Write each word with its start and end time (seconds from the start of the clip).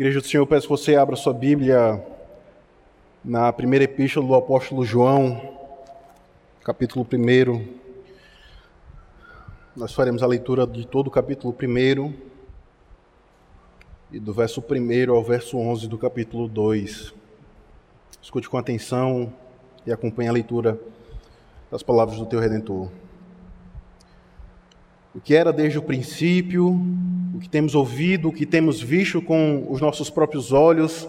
Igreja 0.00 0.18
do 0.18 0.26
Senhor, 0.26 0.46
peço 0.46 0.62
que 0.62 0.70
você 0.70 0.96
abra 0.96 1.14
sua 1.14 1.34
Bíblia 1.34 2.02
na 3.22 3.52
primeira 3.52 3.84
epístola 3.84 4.26
do 4.26 4.34
apóstolo 4.34 4.82
João, 4.82 5.38
capítulo 6.64 7.06
1. 7.06 7.68
Nós 9.76 9.92
faremos 9.92 10.22
a 10.22 10.26
leitura 10.26 10.66
de 10.66 10.86
todo 10.86 11.08
o 11.08 11.10
capítulo 11.10 11.54
1 11.54 12.14
e 14.10 14.18
do 14.18 14.32
verso 14.32 14.64
1 14.66 15.12
ao 15.12 15.22
verso 15.22 15.58
11 15.58 15.86
do 15.86 15.98
capítulo 15.98 16.48
2. 16.48 17.12
Escute 18.22 18.48
com 18.48 18.56
atenção 18.56 19.30
e 19.86 19.92
acompanhe 19.92 20.30
a 20.30 20.32
leitura 20.32 20.80
das 21.70 21.82
palavras 21.82 22.18
do 22.18 22.24
teu 22.24 22.40
Redentor. 22.40 22.88
O 25.12 25.20
que 25.20 25.34
era 25.34 25.52
desde 25.52 25.76
o 25.76 25.82
princípio, 25.82 26.80
o 27.34 27.40
que 27.40 27.48
temos 27.48 27.74
ouvido, 27.74 28.28
o 28.28 28.32
que 28.32 28.46
temos 28.46 28.80
visto 28.80 29.20
com 29.20 29.66
os 29.68 29.80
nossos 29.80 30.08
próprios 30.08 30.52
olhos, 30.52 31.08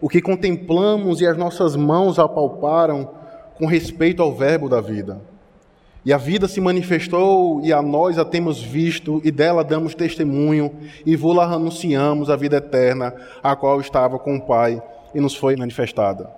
o 0.00 0.08
que 0.08 0.22
contemplamos 0.22 1.20
e 1.20 1.26
as 1.26 1.36
nossas 1.36 1.76
mãos 1.76 2.18
apalparam 2.18 3.10
com 3.58 3.66
respeito 3.66 4.22
ao 4.22 4.34
Verbo 4.34 4.70
da 4.70 4.80
vida. 4.80 5.20
E 6.04 6.12
a 6.14 6.16
vida 6.16 6.48
se 6.48 6.60
manifestou 6.62 7.60
e 7.62 7.72
a 7.72 7.82
nós 7.82 8.18
a 8.18 8.24
temos 8.24 8.62
visto 8.62 9.20
e 9.22 9.30
dela 9.30 9.62
damos 9.62 9.94
testemunho 9.94 10.72
e 11.04 11.14
vou-la 11.14 11.44
anunciamos 11.44 12.30
a 12.30 12.36
vida 12.36 12.56
eterna, 12.56 13.14
a 13.42 13.54
qual 13.54 13.80
estava 13.80 14.18
com 14.18 14.36
o 14.36 14.40
Pai 14.40 14.82
e 15.14 15.20
nos 15.20 15.36
foi 15.36 15.56
manifestada. 15.56 16.28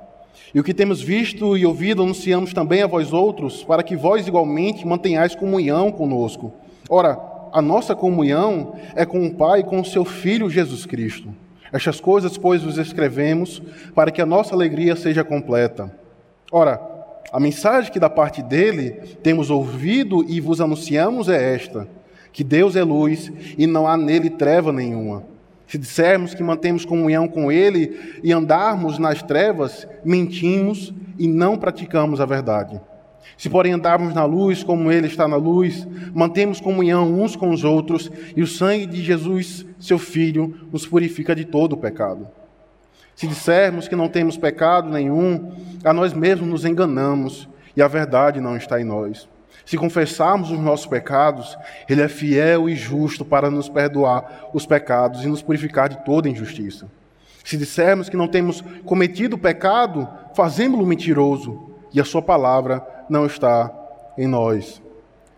E 0.53 0.59
o 0.59 0.65
que 0.65 0.75
temos 0.75 1.01
visto 1.01 1.57
e 1.57 1.65
ouvido 1.65 2.03
anunciamos 2.03 2.53
também 2.53 2.83
a 2.83 2.89
vós 2.89 3.13
outros, 3.13 3.63
para 3.63 3.85
que 3.85 3.97
vós 3.97 4.27
igualmente 4.27 4.87
mantenhais 4.87 5.35
comunhão 5.35 5.93
conosco. 5.93 6.53
Ora, 6.89 7.19
a 7.53 7.63
nossa 7.63 7.95
comunhão 7.95 8.75
é 8.95 9.07
com 9.07 9.27
o 9.27 9.35
Pai 9.35 9.61
e 9.61 9.65
com 9.65 9.81
o 9.81 9.85
seu 9.85 10.05
Filho 10.05 10.51
Jesus 10.51 10.85
Cristo. 10.85 11.29
Estas 11.73 12.01
coisas, 12.01 12.37
pois, 12.37 12.63
vos 12.63 12.79
escrevemos 12.79 13.63
para 13.95 14.11
que 14.11 14.21
a 14.23 14.27
nossa 14.27 14.55
alegria 14.55 14.95
seja 14.95 15.25
completa. 15.25 15.93
Ora, 16.53 16.81
a 17.33 17.41
mensagem 17.41 17.93
que 17.93 17.99
da 17.99 18.09
parte 18.09 18.43
dele 18.43 18.93
temos 19.23 19.51
ouvido 19.51 20.25
e 20.29 20.41
vos 20.41 20.61
anunciamos 20.61 21.29
é 21.29 21.55
esta: 21.55 21.89
que 22.33 22.45
Deus 22.45 22.77
é 22.77 22.83
luz 22.83 23.33
e 23.59 23.67
não 23.67 23.89
há 23.89 23.97
nele 23.97 24.31
treva 24.31 24.73
nenhuma. 24.73 25.25
Se 25.67 25.79
dissermos 25.79 26.35
que 26.35 26.43
mantemos 26.43 26.85
comunhão 26.85 27.27
com 27.27 27.51
ele 27.51 28.19
e 28.23 28.33
andarmos 28.33 28.99
nas 28.99 29.23
trevas, 29.23 29.87
mentimos 30.05 30.93
e 31.19 31.27
não 31.27 31.57
praticamos 31.57 32.21
a 32.21 32.27
verdade. 32.27 32.81
Se, 33.37 33.51
porém, 33.51 33.73
andarmos 33.73 34.15
na 34.15 34.25
luz 34.25 34.63
como 34.63 34.91
Ele 34.91 35.07
está 35.07 35.27
na 35.27 35.37
luz, 35.37 35.87
mantemos 36.15 36.61
comunhão 36.61 37.13
uns 37.13 37.35
com 37.35 37.51
os 37.51 37.65
outros, 37.65 38.11
e 38.37 38.43
o 38.43 38.47
sangue 38.47 38.87
de 38.87 39.03
Jesus, 39.03 39.67
seu 39.79 39.99
Filho, 39.99 40.55
nos 40.73 40.87
purifica 40.87 41.35
de 41.35 41.45
todo 41.45 41.73
o 41.73 41.77
pecado. 41.77 42.29
Se 43.15 43.27
dissermos 43.27 43.87
que 43.87 43.97
não 43.97 44.09
temos 44.09 44.37
pecado 44.37 44.89
nenhum, 44.89 45.53
a 45.85 45.93
nós 45.93 46.13
mesmos 46.13 46.49
nos 46.49 46.65
enganamos, 46.65 47.49
e 47.77 47.83
a 47.83 47.89
verdade 47.89 48.41
não 48.41 48.57
está 48.57 48.81
em 48.81 48.85
nós. 48.85 49.29
Se 49.65 49.77
confessarmos 49.77 50.51
os 50.51 50.59
nossos 50.59 50.87
pecados, 50.87 51.57
Ele 51.89 52.03
é 52.03 52.09
fiel 52.09 52.69
e 52.69 52.77
justo 52.77 53.25
para 53.25 53.51
nos 53.51 53.69
perdoar 53.69 54.51
os 54.53 54.67
pecados 54.67 55.25
e 55.25 55.29
nos 55.29 55.43
purificar 55.43 55.89
de 55.89 56.05
toda 56.05 56.29
injustiça. 56.29 56.87
Se 57.43 57.57
dissermos 57.57 58.09
que 58.09 58.17
não 58.17 58.29
temos 58.29 58.63
cometido 58.85 59.39
pecado, 59.39 60.09
fazemos-lo 60.35 60.87
mentiroso, 60.87 61.71
e 61.93 62.01
a 62.01 62.05
Sua 62.05 62.21
palavra 62.21 62.85
não 63.09 63.27
está 63.27 63.71
em 64.17 64.27
nós. 64.27 64.83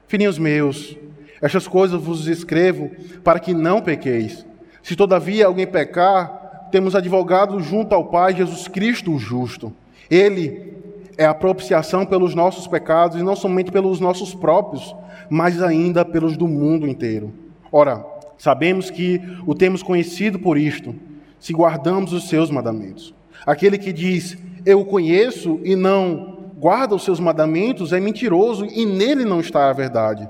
Filhinhos 0.07 0.39
meus, 0.39 0.97
estas 1.41 1.67
coisas 1.67 2.01
vos 2.01 2.27
escrevo 2.27 2.91
para 3.23 3.41
que 3.41 3.53
não 3.53 3.81
pequeis. 3.81 4.47
Se 4.83 4.95
todavia 4.95 5.47
alguém 5.47 5.67
pecar, 5.67 6.69
temos 6.71 6.95
advogado 6.95 7.61
junto 7.61 7.95
ao 7.95 8.05
Pai 8.05 8.35
Jesus 8.35 8.69
Cristo 8.69 9.13
o 9.13 9.19
justo. 9.19 9.73
Ele 10.11 10.75
é 11.19 11.25
a 11.25 11.35
propiciação 11.35 12.05
pelos 12.05 12.35
nossos 12.35 12.67
pecados 12.67 13.19
e 13.19 13.23
não 13.23 13.35
somente 13.35 13.73
pelos 13.73 14.01
nossos 14.01 14.35
próprios, 14.35 14.95
mas 15.29 15.63
ainda 15.63 16.05
pelos 16.05 16.37
do 16.37 16.47
mundo 16.47 16.87
inteiro. 16.87 17.33
Ora, 17.73 18.05
sabemos 18.39 18.91
que 18.91 19.21
o 19.47 19.55
temos 19.55 19.83
conhecido 19.83 20.39
por 20.39 20.57
isto, 20.57 20.95
se 21.39 21.53
guardamos 21.53 22.13
os 22.13 22.29
seus 22.29 22.51
mandamentos. 22.51 23.15
Aquele 23.45 23.79
que 23.79 23.93
diz, 23.93 24.37
eu 24.65 24.81
o 24.81 24.85
conheço 24.85 25.61
e 25.65 25.75
não 25.75 26.36
guarda 26.57 26.95
os 26.95 27.05
seus 27.05 27.21
mandamentos 27.21 27.93
é 27.93 28.01
mentiroso 28.01 28.65
e 28.65 28.87
nele 28.87 29.25
não 29.25 29.41
está 29.41 29.69
a 29.69 29.73
verdade. 29.73 30.29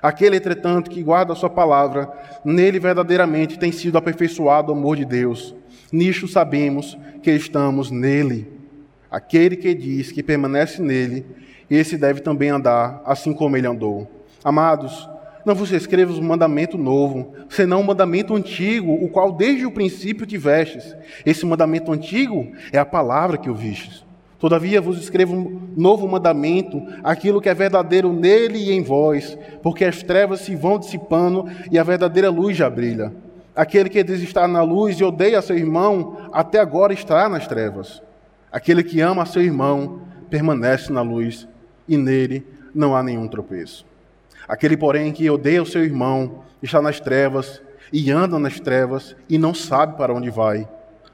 Aquele, 0.00 0.36
entretanto, 0.36 0.90
que 0.90 1.02
guarda 1.02 1.32
a 1.32 1.36
sua 1.36 1.50
palavra, 1.50 2.12
nele 2.44 2.78
verdadeiramente 2.78 3.58
tem 3.58 3.72
sido 3.72 3.98
aperfeiçoado 3.98 4.70
o 4.70 4.76
amor 4.76 4.96
de 4.96 5.04
Deus. 5.04 5.54
Nisto 5.90 6.28
sabemos 6.28 6.96
que 7.22 7.30
estamos 7.30 7.90
nele. 7.90 8.52
Aquele 9.10 9.56
que 9.56 9.74
diz 9.74 10.12
que 10.12 10.22
permanece 10.22 10.82
nele, 10.82 11.24
esse 11.70 11.96
deve 11.96 12.20
também 12.20 12.50
andar 12.50 13.00
assim 13.04 13.32
como 13.32 13.56
ele 13.56 13.66
andou. 13.66 14.10
Amados, 14.44 15.08
não 15.44 15.54
vos 15.54 15.72
escrevo 15.72 16.12
um 16.12 16.22
mandamento 16.22 16.76
novo, 16.76 17.32
senão 17.48 17.80
um 17.80 17.84
mandamento 17.84 18.34
antigo, 18.34 18.92
o 18.92 19.08
qual 19.08 19.32
desde 19.32 19.64
o 19.64 19.70
princípio 19.70 20.26
tivestes. 20.26 20.94
Esse 21.24 21.46
mandamento 21.46 21.90
antigo 21.90 22.52
é 22.72 22.78
a 22.78 22.84
palavra 22.84 23.38
que 23.38 23.48
ouvistes. 23.48 24.03
Todavia 24.44 24.78
vos 24.78 24.98
escrevo 24.98 25.34
um 25.34 25.72
novo 25.74 26.06
mandamento, 26.06 26.82
aquilo 27.02 27.40
que 27.40 27.48
é 27.48 27.54
verdadeiro 27.54 28.12
nele 28.12 28.58
e 28.58 28.72
em 28.72 28.82
vós, 28.82 29.38
porque 29.62 29.86
as 29.86 30.02
trevas 30.02 30.40
se 30.40 30.54
vão 30.54 30.78
dissipando 30.78 31.46
e 31.70 31.78
a 31.78 31.82
verdadeira 31.82 32.28
luz 32.28 32.54
já 32.54 32.68
brilha. 32.68 33.10
Aquele 33.56 33.88
que 33.88 34.04
diz 34.04 34.20
estar 34.20 34.46
na 34.46 34.62
luz 34.62 35.00
e 35.00 35.02
odeia 35.02 35.40
seu 35.40 35.56
irmão, 35.56 36.28
até 36.30 36.60
agora 36.60 36.92
está 36.92 37.26
nas 37.26 37.46
trevas. 37.46 38.02
Aquele 38.52 38.84
que 38.84 39.00
ama 39.00 39.24
seu 39.24 39.40
irmão 39.40 40.02
permanece 40.28 40.92
na 40.92 41.00
luz 41.00 41.48
e 41.88 41.96
nele 41.96 42.46
não 42.74 42.94
há 42.94 43.02
nenhum 43.02 43.26
tropeço. 43.26 43.86
Aquele, 44.46 44.76
porém, 44.76 45.10
que 45.10 45.30
odeia 45.30 45.62
o 45.62 45.66
seu 45.66 45.82
irmão 45.82 46.44
está 46.62 46.82
nas 46.82 47.00
trevas 47.00 47.62
e 47.90 48.10
anda 48.10 48.38
nas 48.38 48.60
trevas 48.60 49.16
e 49.26 49.38
não 49.38 49.54
sabe 49.54 49.96
para 49.96 50.12
onde 50.12 50.28
vai, 50.28 50.68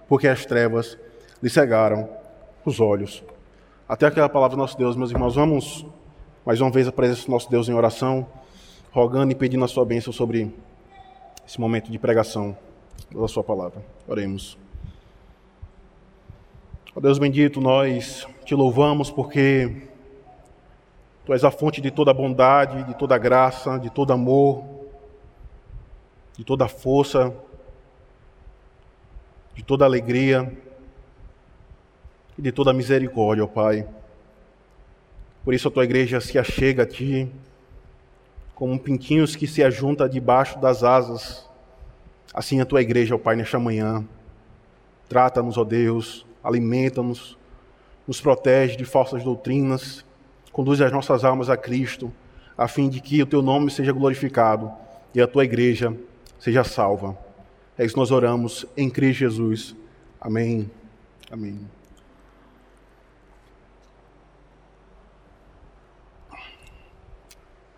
porque 0.09 0.27
as 0.27 0.45
trevas 0.45 0.99
lhe 1.41 1.49
cegaram 1.49 2.19
os 2.65 2.81
olhos. 2.81 3.23
Até 3.89 4.07
aquela 4.07 4.29
palavra 4.29 4.57
do 4.57 4.61
nosso 4.61 4.77
Deus, 4.77 4.97
meus 4.97 5.11
irmãos, 5.11 5.35
vamos 5.35 5.85
mais 6.45 6.61
uma 6.61 6.71
vez 6.71 6.87
a 6.87 6.93
presença 6.93 7.27
do 7.27 7.33
nosso 7.33 7.51
Deus 7.51 7.69
em 7.69 7.75
oração, 7.75 8.27
rogando 8.93 9.33
e 9.33 9.35
pedindo 9.35 9.65
a 9.65 9.69
sua 9.69 9.85
bênção 9.85 10.13
sobre 10.13 10.55
esse 11.47 11.61
momento 11.61 11.91
de 11.91 11.99
pregação 11.99 12.57
da 13.11 13.29
sua 13.29 13.43
palavra. 13.43 13.85
Oremos. 14.07 14.59
Ó 16.95 17.01
Deus 17.01 17.19
bendito, 17.19 17.61
nós 17.61 18.27
te 18.45 18.55
louvamos 18.55 19.11
porque 19.11 19.89
Tu 21.25 21.33
és 21.33 21.45
a 21.45 21.51
fonte 21.51 21.81
de 21.81 21.91
toda 21.91 22.13
bondade, 22.13 22.83
de 22.85 22.95
toda 22.95 23.17
graça, 23.19 23.79
de 23.79 23.91
todo 23.91 24.13
amor, 24.13 24.65
de 26.37 26.45
toda 26.45 26.67
força, 26.67 27.33
de 29.55 29.63
toda 29.63 29.85
alegria 29.85 30.70
e 32.41 32.43
de 32.43 32.51
toda 32.51 32.73
misericórdia, 32.73 33.45
ó 33.45 33.47
Pai. 33.47 33.87
Por 35.45 35.53
isso 35.53 35.69
a 35.69 35.71
tua 35.71 35.85
igreja 35.85 36.23
se 36.23 36.39
achega 36.39 36.85
a 36.85 36.87
ti, 36.87 37.31
como 38.55 38.81
pintinhos 38.81 39.37
que 39.37 39.47
se 39.47 39.63
ajunta 39.63 40.09
debaixo 40.09 40.59
das 40.59 40.83
asas. 40.83 41.47
Assim 42.33 42.59
a 42.59 42.65
tua 42.65 42.81
igreja, 42.81 43.15
ó 43.15 43.19
Pai, 43.19 43.37
nesta 43.37 43.59
manhã. 43.59 44.03
Trata-nos, 45.07 45.59
ó 45.59 45.65
Deus, 45.65 46.25
alimenta-nos, 46.43 47.37
nos 48.07 48.23
protege 48.23 48.75
de 48.75 48.87
falsas 48.87 49.23
doutrinas, 49.23 50.03
conduz 50.51 50.81
as 50.81 50.91
nossas 50.91 51.25
almas 51.25 51.51
a 51.51 51.59
Cristo, 51.59 52.11
a 52.57 52.67
fim 52.67 52.89
de 52.89 53.01
que 53.01 53.23
o 53.23 53.27
teu 53.27 53.43
nome 53.43 53.71
seja 53.71 53.93
glorificado 53.93 54.73
e 55.15 55.21
a 55.21 55.27
tua 55.27 55.45
igreja 55.45 55.95
seja 56.39 56.65
salva. 56.65 57.19
É 57.77 57.85
isso 57.85 57.93
que 57.93 58.01
nós 58.01 58.11
oramos 58.11 58.65
em 58.79 58.89
Cristo 58.89 59.19
Jesus. 59.21 59.77
Amém. 60.19 60.71
Amém. 61.31 61.80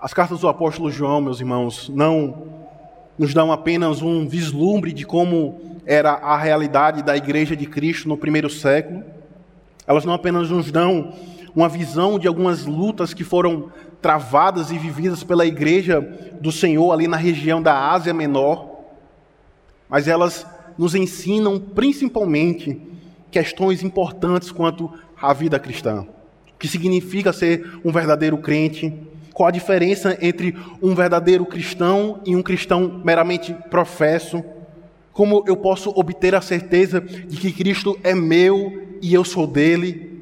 As 0.03 0.13
cartas 0.13 0.41
do 0.41 0.49
apóstolo 0.49 0.91
João, 0.91 1.21
meus 1.21 1.39
irmãos, 1.39 1.89
não 1.89 2.49
nos 3.17 3.33
dão 3.33 3.53
apenas 3.53 4.03
um 4.03 4.27
vislumbre 4.27 4.93
de 4.93 5.07
como 5.07 5.61
era 5.87 6.11
a 6.11 6.37
realidade 6.37 7.05
da 7.05 7.17
igreja 7.17 7.55
de 7.55 7.67
Cristo 7.67 8.09
no 8.09 8.17
primeiro 8.17 8.51
século. 8.51 9.05
Elas 9.87 10.05
não 10.05 10.13
apenas 10.13 10.51
nos 10.51 10.73
dão 10.73 11.13
uma 11.55 11.69
visão 11.69 12.19
de 12.19 12.27
algumas 12.27 12.67
lutas 12.67 13.15
que 13.15 13.23
foram 13.23 13.71
travadas 14.01 14.73
e 14.73 14.77
vividas 14.77 15.23
pela 15.23 15.47
igreja 15.47 16.01
do 16.41 16.51
Senhor 16.51 16.91
ali 16.91 17.07
na 17.07 17.17
região 17.17 17.63
da 17.63 17.93
Ásia 17.93 18.13
Menor, 18.13 18.81
mas 19.89 20.09
elas 20.09 20.45
nos 20.77 20.97
ensinam 20.97 21.61
principalmente 21.61 22.77
questões 23.31 23.85
importantes 23.85 24.51
quanto 24.51 24.93
à 25.17 25.33
vida 25.33 25.61
cristã. 25.61 26.05
O 26.53 26.59
que 26.59 26.67
significa 26.67 27.33
ser 27.33 27.79
um 27.85 27.93
verdadeiro 27.93 28.37
crente, 28.39 28.93
qual 29.33 29.49
a 29.49 29.53
diferença 29.53 30.17
entre 30.21 30.55
um 30.83 30.95
verdadeiro 30.95 31.47
cristão 31.47 32.21
e 32.25 32.37
um 32.37 32.43
cristão 32.43 33.01
meramente 33.05 33.55
professo? 33.71 34.45
Como 35.13 35.45
eu 35.47 35.57
posso 35.57 35.91
obter 35.91 36.35
a 36.35 36.41
certeza 36.41 37.01
de 37.01 37.37
que 37.37 37.53
Cristo 37.53 37.99
é 38.03 38.15
meu 38.15 38.97
e 39.01 39.13
eu 39.15 39.25
sou 39.25 39.47
dele? 39.47 40.21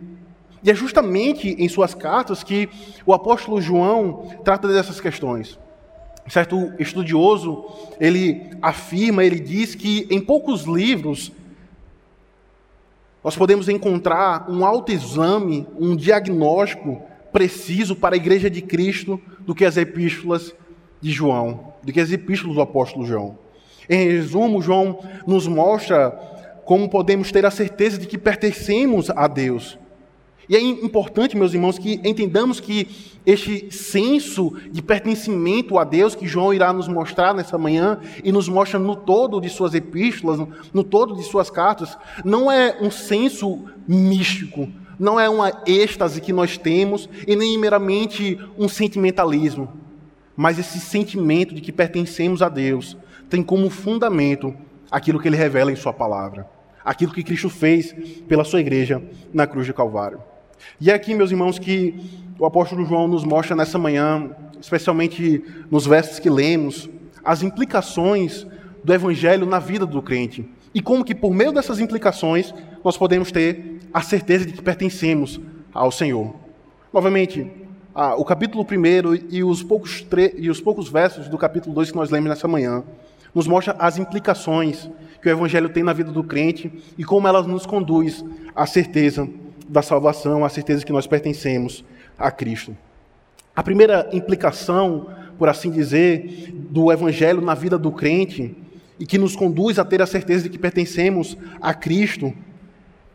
E 0.63 0.71
é 0.71 0.75
justamente 0.75 1.57
em 1.59 1.69
suas 1.69 1.95
cartas 1.95 2.45
que 2.45 2.69
o 3.05 3.13
apóstolo 3.13 3.61
João 3.61 4.29
trata 4.45 4.69
dessas 4.69 5.01
questões. 5.01 5.59
Certo 6.29 6.73
estudioso, 6.79 7.65
ele 7.99 8.51
afirma, 8.63 9.25
ele 9.25 9.41
diz 9.41 9.75
que 9.75 10.07
em 10.11 10.21
poucos 10.21 10.65
livros 10.65 11.33
nós 13.25 13.37
podemos 13.37 13.69
encontrar 13.69 14.49
um 14.49 14.65
autoexame, 14.65 15.67
um 15.79 15.97
diagnóstico 15.97 17.03
preciso 17.33 17.95
para 17.97 18.15
a 18.15 18.19
igreja 18.19 18.51
de 18.51 18.63
Cristo 18.63 19.21
do 19.41 19.55
que 19.55 19.65
as 19.65 19.77
epístolas 19.77 20.55
de 21.01 21.11
João, 21.11 21.75
do 21.83 21.93
que 21.93 22.01
as 22.01 22.13
epístolas 22.13 22.57
do 22.57 22.63
apóstolo 22.63 23.07
João. 23.07 23.39
Em 23.89 24.09
resumo, 24.09 24.63
João 24.63 25.01
nos 25.27 25.47
mostra 25.47 26.11
como 26.65 26.89
podemos 26.89 27.33
ter 27.33 27.45
a 27.45 27.51
certeza 27.51 27.99
de 27.99 28.07
que 28.07 28.17
pertencemos 28.17 29.11
a 29.11 29.27
Deus. 29.27 29.79
E 30.49 30.57
é 30.57 30.61
importante, 30.61 31.37
meus 31.37 31.55
irmãos, 31.55 31.79
que 31.79 32.01
entendamos 32.05 32.59
que 32.59 32.89
este 33.25 33.71
senso 33.71 34.53
de 34.73 34.83
pertencimento 34.83 35.79
a 35.79 35.85
Deus 35.85 36.17
que 36.17 36.27
João 36.27 36.53
irá 36.53 36.73
nos 36.73 36.89
mostrar 36.89 37.33
nessa 37.33 37.57
manhã 37.57 38.01
e 38.25 38.33
nos 38.33 38.49
mostra 38.49 38.77
no 38.77 38.97
todo 38.97 39.41
de 39.41 39.49
suas 39.49 39.75
epístolas, 39.75 40.41
no 40.75 40.83
todo 40.83 41.15
de 41.15 41.23
suas 41.23 41.51
cartas, 41.51 41.97
não 42.25 42.51
é 42.51 42.79
um 42.81 42.91
senso 42.91 43.65
místico, 43.87 44.69
não 45.01 45.19
é 45.19 45.31
uma 45.31 45.63
êxtase 45.67 46.21
que 46.21 46.31
nós 46.31 46.59
temos 46.59 47.09
e 47.27 47.35
nem 47.35 47.57
meramente 47.57 48.39
um 48.59 48.69
sentimentalismo, 48.69 49.67
mas 50.37 50.59
esse 50.59 50.79
sentimento 50.79 51.55
de 51.55 51.63
que 51.63 51.73
pertencemos 51.73 52.43
a 52.43 52.51
Deus 52.51 52.99
tem 53.31 53.43
como 53.43 53.71
fundamento 53.71 54.55
aquilo 54.91 55.19
que 55.19 55.27
ele 55.27 55.39
revela 55.39 55.73
em 55.73 55.77
Sua 55.77 55.95
palavra, 55.95 56.47
aquilo 56.85 57.15
que 57.15 57.23
Cristo 57.23 57.49
fez 57.49 57.95
pela 58.29 58.45
Sua 58.45 58.61
igreja 58.61 59.03
na 59.33 59.47
cruz 59.47 59.65
de 59.65 59.73
Calvário. 59.73 60.21
E 60.79 60.91
é 60.91 60.95
aqui, 60.95 61.15
meus 61.15 61.31
irmãos, 61.31 61.59
que 61.59 61.95
o 62.39 62.45
apóstolo 62.45 62.85
João 62.85 63.09
nos 63.09 63.25
mostra 63.25 63.57
nessa 63.57 63.79
manhã, 63.79 64.31
especialmente 64.61 65.43
nos 65.71 65.87
versos 65.87 66.19
que 66.19 66.29
lemos, 66.29 66.91
as 67.25 67.43
implicações 67.43 68.47
do 68.85 68.93
evangelho 68.93 69.47
na 69.47 69.59
vida 69.59 69.87
do 69.87 70.03
crente. 70.03 70.47
E 70.75 70.83
como 70.83 71.03
que 71.03 71.15
por 71.15 71.33
meio 71.33 71.53
dessas 71.53 71.81
implicações 71.81 72.53
nós 72.85 72.99
podemos 72.99 73.33
ter 73.33 73.80
a 73.93 74.03
certeza 74.03 74.47
de 74.47 74.53
que 74.53 74.63
pertencemos 74.63 75.41
ao 75.73 75.91
Senhor. 75.91 76.35
Novamente, 76.93 77.51
o 78.17 78.25
capítulo 78.25 78.65
1 78.65 79.27
e 79.31 79.43
os, 79.45 79.63
poucos 79.63 80.07
e 80.37 80.49
os 80.51 80.61
poucos 80.61 80.89
versos 80.89 81.29
do 81.29 81.37
capítulo 81.37 81.75
2 81.75 81.91
que 81.91 81.97
nós 81.97 82.11
lemos 82.11 82.29
nessa 82.29 82.49
manhã 82.49 82.85
nos 83.35 83.47
mostra 83.47 83.77
as 83.79 83.99
implicações 83.99 84.91
que 85.23 85.29
o 85.29 85.31
Evangelho 85.31 85.69
tem 85.69 85.83
na 85.83 85.93
vida 85.93 86.11
do 86.11 86.25
crente 86.25 86.73
e 86.99 87.05
como 87.05 87.29
elas 87.29 87.47
nos 87.47 87.67
conduz 87.67 88.25
à 88.55 88.67
certeza 88.67 89.29
da 89.69 89.83
salvação, 89.83 90.45
à 90.45 90.49
certeza 90.49 90.85
que 90.85 90.93
nós 90.93 91.07
pertencemos 91.07 91.85
a 92.19 92.31
Cristo. 92.31 92.77
A 93.55 93.63
primeira 93.63 94.09
implicação, 94.13 95.07
por 95.39 95.49
assim 95.49 95.71
dizer, 95.71 96.53
do 96.53 96.91
Evangelho 96.91 97.41
na 97.41 97.55
vida 97.55 97.79
do 97.79 97.93
crente 97.93 98.57
e 98.99 99.07
que 99.07 99.19
nos 99.19 99.37
conduz 99.37 99.79
a 99.79 99.85
ter 99.85 100.03
a 100.03 100.07
certeza 100.07 100.45
de 100.45 100.51
que 100.51 100.59
pertencemos 100.59 101.37
a 101.61 101.73
Cristo 101.73 102.33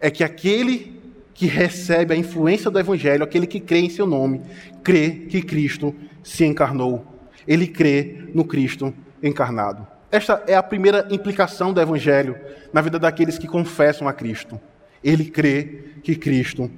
é 0.06 0.12
que 0.12 0.24
aquele 0.24 1.02
que 1.34 1.48
recebe 1.48 2.14
a 2.14 2.16
influência 2.16 2.70
do 2.70 2.80
Evangelho, 2.80 3.24
aquele 3.24 3.48
que 3.48 3.60
crê 3.60 3.80
em 3.80 3.90
seu 3.90 4.06
nome, 4.06 4.40
crê 4.84 5.26
que 5.28 5.42
Cristo 5.42 5.96
se 6.24 6.46
encarnou. 6.46 7.04
Ele 7.48 7.66
crê 7.66 8.30
no 8.32 8.46
Cristo 8.46 8.94
encarnado. 9.24 9.88
Esta 10.12 10.44
é 10.46 10.56
a 10.56 10.62
primeira 10.62 11.08
implicação 11.10 11.74
do 11.74 11.82
Evangelho 11.82 12.38
na 12.72 12.82
vida 12.82 13.00
daqueles 13.00 13.40
que 13.40 13.48
confessam 13.48 14.08
a 14.08 14.14
Cristo. 14.14 14.62
Ele 15.04 15.26
crê 15.26 15.86
que 16.04 16.16
Cristo 16.16 16.70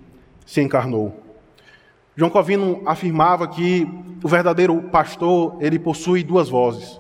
se 0.46 0.62
encarnou. 0.62 1.22
João 2.16 2.32
Calvino 2.32 2.82
afirmava 2.86 3.46
que 3.46 3.86
o 4.24 4.28
verdadeiro 4.30 4.84
pastor 4.84 5.58
ele 5.60 5.78
possui 5.78 6.24
duas 6.24 6.48
vozes. 6.48 6.98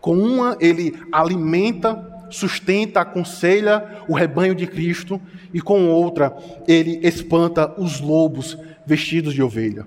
Com 0.00 0.16
uma 0.16 0.56
ele 0.60 0.94
alimenta, 1.10 2.13
sustenta, 2.34 3.00
aconselha 3.00 4.04
o 4.08 4.14
rebanho 4.14 4.54
de 4.54 4.66
Cristo, 4.66 5.20
e 5.52 5.60
com 5.60 5.88
outra 5.88 6.36
ele 6.66 7.00
espanta 7.02 7.74
os 7.80 8.00
lobos 8.00 8.58
vestidos 8.86 9.34
de 9.34 9.42
ovelha. 9.42 9.86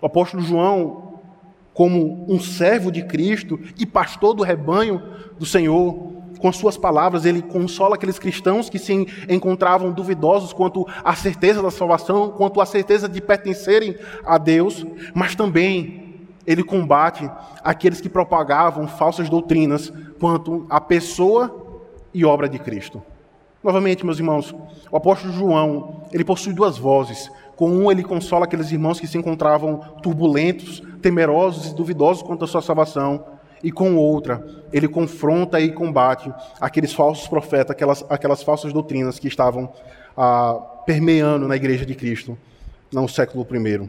O 0.00 0.06
apóstolo 0.06 0.42
João 0.42 1.12
como 1.74 2.26
um 2.28 2.38
servo 2.38 2.90
de 2.90 3.02
Cristo 3.02 3.58
e 3.78 3.86
pastor 3.86 4.34
do 4.34 4.42
rebanho 4.42 5.02
do 5.38 5.46
Senhor, 5.46 6.12
com 6.38 6.48
as 6.48 6.56
suas 6.56 6.76
palavras, 6.76 7.24
ele 7.24 7.40
consola 7.40 7.94
aqueles 7.94 8.18
cristãos 8.18 8.68
que 8.68 8.78
se 8.78 8.92
encontravam 9.28 9.92
duvidosos 9.92 10.52
quanto 10.52 10.86
à 11.04 11.14
certeza 11.14 11.62
da 11.62 11.70
salvação, 11.70 12.30
quanto 12.30 12.60
à 12.60 12.66
certeza 12.66 13.08
de 13.08 13.20
pertencerem 13.20 13.96
a 14.24 14.38
Deus, 14.38 14.84
mas 15.14 15.34
também 15.34 16.02
ele 16.44 16.64
combate 16.64 17.30
aqueles 17.62 18.00
que 18.00 18.08
propagavam 18.08 18.88
falsas 18.88 19.28
doutrinas 19.28 19.92
quanto 20.18 20.66
à 20.68 20.80
pessoa 20.80 21.61
e 22.12 22.24
obra 22.24 22.48
de 22.48 22.58
Cristo. 22.58 23.02
Novamente, 23.62 24.04
meus 24.04 24.18
irmãos, 24.18 24.52
o 24.90 24.96
apóstolo 24.96 25.32
João, 25.32 26.02
ele 26.12 26.24
possui 26.24 26.52
duas 26.52 26.76
vozes. 26.76 27.30
Com 27.54 27.70
um, 27.70 27.92
ele 27.92 28.02
consola 28.02 28.44
aqueles 28.44 28.72
irmãos 28.72 28.98
que 28.98 29.06
se 29.06 29.16
encontravam 29.16 29.78
turbulentos, 30.02 30.82
temerosos 31.00 31.70
e 31.70 31.74
duvidosos 31.74 32.22
quanto 32.22 32.44
à 32.44 32.48
sua 32.48 32.60
salvação. 32.60 33.24
E 33.62 33.70
com 33.70 33.94
outra, 33.96 34.44
ele 34.72 34.88
confronta 34.88 35.60
e 35.60 35.70
combate 35.70 36.32
aqueles 36.60 36.92
falsos 36.92 37.28
profetas, 37.28 37.70
aquelas, 37.70 38.04
aquelas 38.10 38.42
falsas 38.42 38.72
doutrinas 38.72 39.20
que 39.20 39.28
estavam 39.28 39.72
ah, 40.16 40.54
permeando 40.84 41.46
na 41.46 41.54
igreja 41.54 41.86
de 41.86 41.94
Cristo 41.94 42.36
no 42.92 43.08
século 43.08 43.46
I. 43.48 43.88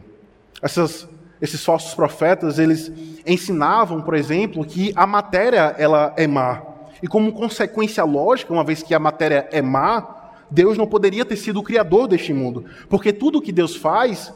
Essas, 0.62 1.08
esses 1.42 1.64
falsos 1.64 1.94
profetas, 1.94 2.60
eles 2.60 2.92
ensinavam, 3.26 4.00
por 4.00 4.14
exemplo, 4.14 4.64
que 4.64 4.92
a 4.94 5.06
matéria 5.06 5.74
ela 5.76 6.14
é 6.16 6.28
má. 6.28 6.73
E 7.04 7.06
como 7.06 7.34
consequência 7.34 8.02
lógica, 8.02 8.50
uma 8.50 8.64
vez 8.64 8.82
que 8.82 8.94
a 8.94 8.98
matéria 8.98 9.46
é 9.52 9.60
má, 9.60 10.32
Deus 10.50 10.78
não 10.78 10.86
poderia 10.86 11.22
ter 11.22 11.36
sido 11.36 11.60
o 11.60 11.62
criador 11.62 12.08
deste 12.08 12.32
mundo, 12.32 12.64
porque 12.88 13.12
tudo 13.12 13.42
que 13.42 13.52
Deus 13.52 13.76
faz 13.76 14.32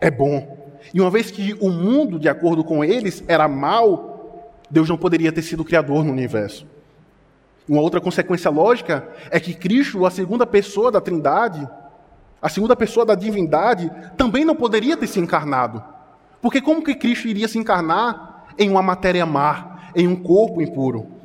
é 0.00 0.10
bom. 0.10 0.74
E 0.92 1.00
uma 1.00 1.12
vez 1.12 1.30
que 1.30 1.56
o 1.60 1.70
mundo, 1.70 2.18
de 2.18 2.28
acordo 2.28 2.64
com 2.64 2.84
eles, 2.84 3.22
era 3.28 3.46
mal, 3.46 4.50
Deus 4.68 4.88
não 4.88 4.98
poderia 4.98 5.30
ter 5.30 5.42
sido 5.42 5.60
o 5.60 5.64
criador 5.64 6.02
no 6.02 6.10
universo. 6.10 6.66
Uma 7.68 7.80
outra 7.80 8.00
consequência 8.00 8.50
lógica 8.50 9.08
é 9.30 9.38
que 9.38 9.54
Cristo, 9.54 10.04
a 10.04 10.10
segunda 10.10 10.44
pessoa 10.44 10.90
da 10.90 11.00
Trindade, 11.00 11.68
a 12.42 12.48
segunda 12.48 12.74
pessoa 12.74 13.06
da 13.06 13.14
divindade, 13.14 13.92
também 14.16 14.44
não 14.44 14.56
poderia 14.56 14.96
ter 14.96 15.06
se 15.06 15.20
encarnado. 15.20 15.80
Porque 16.42 16.60
como 16.60 16.82
que 16.82 16.96
Cristo 16.96 17.28
iria 17.28 17.46
se 17.46 17.60
encarnar 17.60 18.46
em 18.58 18.68
uma 18.68 18.82
matéria 18.82 19.24
má, 19.24 19.92
em 19.94 20.08
um 20.08 20.16
corpo 20.16 20.60
impuro? 20.60 21.17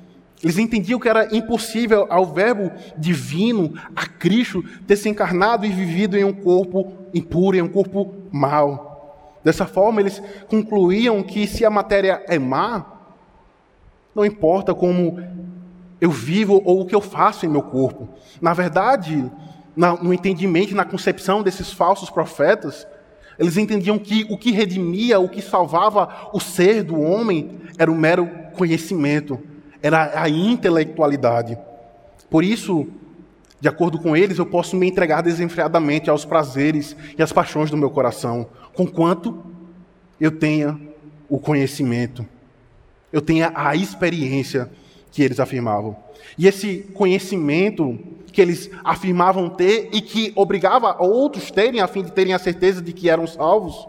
Eles 0.44 0.58
entendiam 0.58 1.00
que 1.00 1.08
era 1.08 1.34
impossível 1.34 2.06
ao 2.10 2.26
Verbo 2.26 2.70
divino, 2.98 3.74
a 3.96 4.06
Cristo, 4.06 4.62
ter 4.86 4.98
se 4.98 5.08
encarnado 5.08 5.66
e 5.66 5.70
vivido 5.70 6.18
em 6.18 6.26
um 6.26 6.34
corpo 6.34 6.92
impuro, 7.14 7.56
em 7.56 7.62
um 7.62 7.70
corpo 7.70 8.14
mau. 8.30 9.40
Dessa 9.42 9.66
forma, 9.66 10.02
eles 10.02 10.22
concluíam 10.50 11.24
que 11.24 11.48
se 11.48 11.64
a 11.64 11.70
matéria 11.70 12.22
é 12.28 12.38
má, 12.38 12.86
não 14.14 14.26
importa 14.26 14.76
como 14.76 15.18
eu 16.02 16.12
vivo 16.12 16.62
ou 16.66 16.82
o 16.82 16.86
que 16.86 16.94
eu 16.94 17.02
faço 17.02 17.46
em 17.46 17.50
meu 17.50 17.62
corpo. 17.62 18.10
Na 18.42 18.54
verdade, 18.54 19.32
no 19.76 20.14
entendimento, 20.14 20.76
na 20.76 20.84
concepção 20.84 21.42
desses 21.42 21.72
falsos 21.72 22.10
profetas, 22.10 22.86
eles 23.40 23.56
entendiam 23.56 23.98
que 23.98 24.28
o 24.30 24.38
que 24.38 24.52
redimia, 24.52 25.22
o 25.22 25.30
que 25.30 25.42
salvava 25.42 26.30
o 26.34 26.40
ser 26.40 26.84
do 26.84 27.00
homem 27.00 27.62
era 27.78 27.90
o 27.90 27.96
mero 27.96 28.30
conhecimento, 28.58 29.40
era 29.84 30.22
a 30.22 30.30
intelectualidade. 30.30 31.58
Por 32.30 32.42
isso, 32.42 32.88
de 33.60 33.68
acordo 33.68 34.00
com 34.00 34.16
eles, 34.16 34.40
eu 34.40 34.46
posso 34.46 34.78
me 34.78 34.88
entregar 34.88 35.22
desenfreadamente 35.22 36.10
aos 36.10 36.24
prazeres 36.24 36.96
e 37.18 37.22
às 37.22 37.34
paixões 37.34 37.70
do 37.70 37.76
meu 37.76 37.90
coração, 37.90 38.48
conquanto 38.74 39.44
eu 40.20 40.32
tenha 40.32 40.80
o 41.30 41.38
conhecimento, 41.38 42.26
eu 43.12 43.22
tenha 43.22 43.52
a 43.54 43.76
experiência 43.76 44.72
que 45.12 45.22
eles 45.22 45.40
afirmavam. 45.40 45.96
E 46.38 46.48
esse 46.48 46.90
conhecimento 46.94 48.00
que 48.32 48.42
eles 48.42 48.70
afirmavam 48.84 49.50
ter 49.50 49.90
e 49.92 50.02
que 50.02 50.32
obrigava 50.36 50.96
outros 51.04 51.52
terem, 51.52 51.82
a 51.82 51.88
fim 51.88 52.04
de 52.04 52.12
terem 52.12 52.34
a 52.34 52.40
certeza 52.40 52.82
de 52.82 52.94
que 52.94 53.10
eram 53.10 53.28
salvos, 53.28 53.88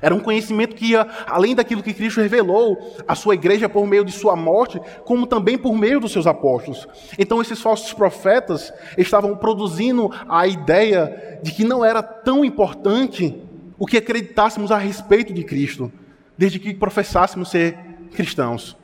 era 0.00 0.14
um 0.14 0.20
conhecimento 0.20 0.76
que 0.76 0.90
ia 0.90 1.06
além 1.26 1.54
daquilo 1.54 1.82
que 1.82 1.94
Cristo 1.94 2.20
revelou 2.20 2.96
à 3.06 3.14
sua 3.14 3.34
igreja 3.34 3.68
por 3.68 3.86
meio 3.86 4.04
de 4.04 4.12
sua 4.12 4.36
morte, 4.36 4.80
como 5.04 5.26
também 5.26 5.56
por 5.56 5.74
meio 5.74 6.00
dos 6.00 6.12
seus 6.12 6.26
apóstolos. 6.26 6.86
Então, 7.18 7.40
esses 7.40 7.60
falsos 7.60 7.92
profetas 7.92 8.72
estavam 8.96 9.36
produzindo 9.36 10.10
a 10.28 10.46
ideia 10.46 11.40
de 11.42 11.52
que 11.52 11.64
não 11.64 11.84
era 11.84 12.02
tão 12.02 12.44
importante 12.44 13.34
o 13.78 13.86
que 13.86 13.96
acreditássemos 13.96 14.72
a 14.72 14.78
respeito 14.78 15.32
de 15.32 15.44
Cristo, 15.44 15.92
desde 16.36 16.58
que 16.58 16.74
professássemos 16.74 17.50
ser 17.50 17.78
cristãos. 18.12 18.76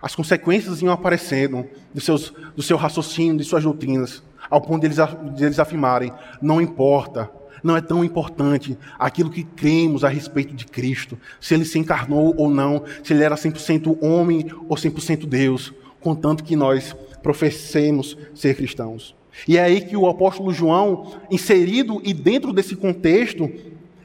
as 0.00 0.14
consequências 0.14 0.80
iam 0.80 0.92
aparecendo 0.92 1.66
do, 1.92 2.00
seus, 2.00 2.32
do 2.54 2.62
seu 2.62 2.76
raciocínio, 2.76 3.36
de 3.36 3.44
suas 3.44 3.64
doutrinas, 3.64 4.22
ao 4.48 4.60
ponto 4.60 4.80
de 4.80 4.86
eles, 4.86 4.98
de 5.34 5.44
eles 5.44 5.58
afirmarem: 5.58 6.12
não 6.40 6.60
importa, 6.60 7.30
não 7.62 7.76
é 7.76 7.80
tão 7.80 8.04
importante 8.04 8.76
aquilo 8.98 9.30
que 9.30 9.44
cremos 9.44 10.04
a 10.04 10.08
respeito 10.08 10.54
de 10.54 10.66
Cristo, 10.66 11.18
se 11.40 11.54
ele 11.54 11.64
se 11.64 11.78
encarnou 11.78 12.34
ou 12.36 12.50
não, 12.50 12.84
se 13.02 13.12
ele 13.12 13.22
era 13.22 13.36
100% 13.36 13.98
homem 14.02 14.46
ou 14.68 14.76
100% 14.76 15.26
Deus, 15.26 15.72
contanto 16.00 16.44
que 16.44 16.56
nós 16.56 16.94
professemos 17.22 18.16
ser 18.34 18.54
cristãos. 18.54 19.14
E 19.46 19.56
é 19.56 19.62
aí 19.62 19.80
que 19.80 19.96
o 19.96 20.08
apóstolo 20.08 20.52
João, 20.52 21.12
inserido 21.30 22.00
e 22.04 22.12
dentro 22.12 22.52
desse 22.52 22.74
contexto, 22.74 23.50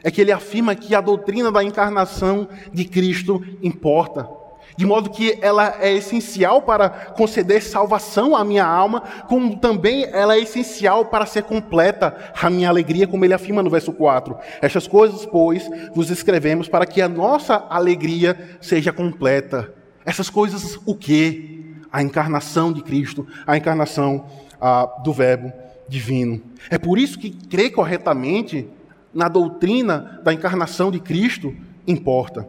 é 0.04 0.12
que 0.12 0.22
ele 0.22 0.32
afirma 0.32 0.76
que 0.76 0.94
a 0.94 1.02
doutrina 1.02 1.52
da 1.52 1.64
encarnação 1.64 2.48
de 2.72 2.86
Cristo 2.86 3.42
importa. 3.62 4.30
De 4.76 4.86
modo 4.86 5.10
que 5.10 5.38
ela 5.42 5.76
é 5.80 5.94
essencial 5.94 6.62
para 6.62 6.90
conceder 6.90 7.62
salvação 7.62 8.36
à 8.36 8.44
minha 8.44 8.66
alma, 8.66 9.02
como 9.28 9.58
também 9.58 10.06
ela 10.12 10.36
é 10.36 10.40
essencial 10.40 11.06
para 11.06 11.26
ser 11.26 11.44
completa 11.44 12.16
a 12.42 12.50
minha 12.50 12.70
alegria, 12.70 13.08
como 13.08 13.24
ele 13.24 13.34
afirma 13.34 13.62
no 13.62 13.70
verso 13.70 13.94
4. 13.94 14.38
Estas 14.62 14.88
coisas, 14.88 15.26
pois, 15.26 15.70
vos 15.94 16.10
escrevemos 16.10 16.68
para 16.68 16.86
que 16.86 17.02
a 17.02 17.10
nossa 17.10 17.66
alegria 17.70 18.58
seja 18.62 18.92
completa. 18.92 19.74
Essas 20.06 20.30
coisas, 20.30 20.80
o 20.86 20.96
que? 20.96 21.76
A 21.92 22.02
encarnação 22.02 22.74
de 22.74 22.82
Cristo, 22.82 23.28
a 23.46 23.56
encarnação 23.56 24.26
ah, 24.60 24.90
do 25.04 25.14
Verbo 25.14 25.54
divino. 25.88 26.42
É 26.70 26.78
por 26.78 26.98
isso 26.98 27.20
que 27.20 27.30
crer 27.30 27.72
corretamente 27.72 28.68
na 29.14 29.28
doutrina 29.28 30.20
da 30.24 30.34
encarnação 30.34 30.90
de 30.90 31.00
Cristo 31.00 31.56
importa. 31.86 32.48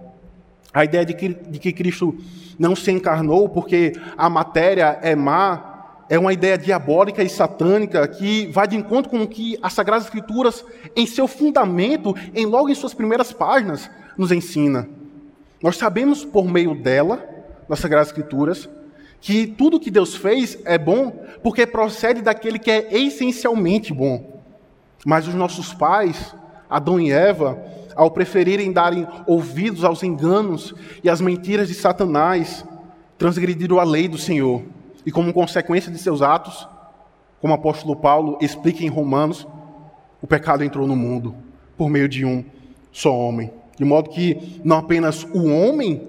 A 0.75 0.85
ideia 0.85 1.07
de 1.07 1.14
que, 1.14 1.28
de 1.28 1.59
que 1.59 1.73
Cristo 1.73 2.19
não 2.59 2.75
se 2.75 2.90
encarnou 2.90 3.49
porque 3.49 3.93
a 4.16 4.28
matéria 4.28 4.99
é 5.00 5.14
má 5.14 5.71
é 6.09 6.19
uma 6.19 6.33
ideia 6.33 6.59
diabólica 6.59 7.23
e 7.23 7.28
satânica 7.28 8.07
que 8.07 8.47
vai 8.49 8.69
de 8.69 8.76
encontro 8.76 9.11
com 9.11 9.23
o 9.23 9.28
que 9.28 9.59
as 9.62 9.73
Sagradas 9.73 10.04
Escrituras, 10.04 10.64
em 10.95 11.07
seu 11.07 11.26
fundamento, 11.26 12.14
em 12.35 12.45
logo 12.45 12.69
em 12.69 12.75
suas 12.75 12.93
primeiras 12.93 13.33
páginas, 13.33 13.90
nos 14.16 14.31
ensina. 14.31 14.87
Nós 15.62 15.76
sabemos 15.76 16.25
por 16.25 16.47
meio 16.47 16.75
dela, 16.75 17.26
nas 17.69 17.78
Sagradas 17.78 18.09
Escrituras, 18.09 18.69
que 19.21 19.47
tudo 19.47 19.81
que 19.81 19.90
Deus 19.90 20.14
fez 20.14 20.59
é 20.66 20.76
bom 20.76 21.11
porque 21.43 21.66
procede 21.66 22.21
daquele 22.21 22.59
que 22.59 22.71
é 22.71 22.95
essencialmente 22.95 23.93
bom. 23.93 24.43
Mas 25.07 25.26
os 25.26 25.35
nossos 25.35 25.73
pais, 25.73 26.35
Adão 26.69 27.00
e 27.00 27.11
Eva, 27.11 27.59
ao 27.95 28.11
preferirem 28.11 28.73
darem 28.73 29.07
ouvidos 29.27 29.85
aos 29.85 30.03
enganos 30.03 30.75
e 31.03 31.09
às 31.09 31.21
mentiras 31.21 31.69
de 31.69 31.75
Satanás, 31.75 32.65
transgrediram 33.19 33.79
a 33.79 33.85
lei 33.85 34.09
do 34.09 34.19
Senhor. 34.19 34.63
E 35.07 35.13
como 35.13 35.33
consequência 35.33 35.91
de 35.93 35.99
seus 35.99 36.23
atos, 36.23 36.69
como 37.41 37.53
o 37.53 37.57
apóstolo 37.57 37.97
Paulo 37.97 38.39
explica 38.41 38.83
em 38.83 38.89
Romanos, 38.89 39.47
o 40.21 40.27
pecado 40.27 40.65
entrou 40.65 40.87
no 40.87 40.97
mundo 40.97 41.35
por 41.77 41.91
meio 41.91 42.09
de 42.09 42.25
um 42.25 42.45
só 42.91 43.15
homem. 43.15 43.51
De 43.77 43.85
modo 43.85 44.11
que 44.11 44.61
não 44.65 44.79
apenas 44.79 45.25
o 45.25 45.47
homem, 45.49 46.09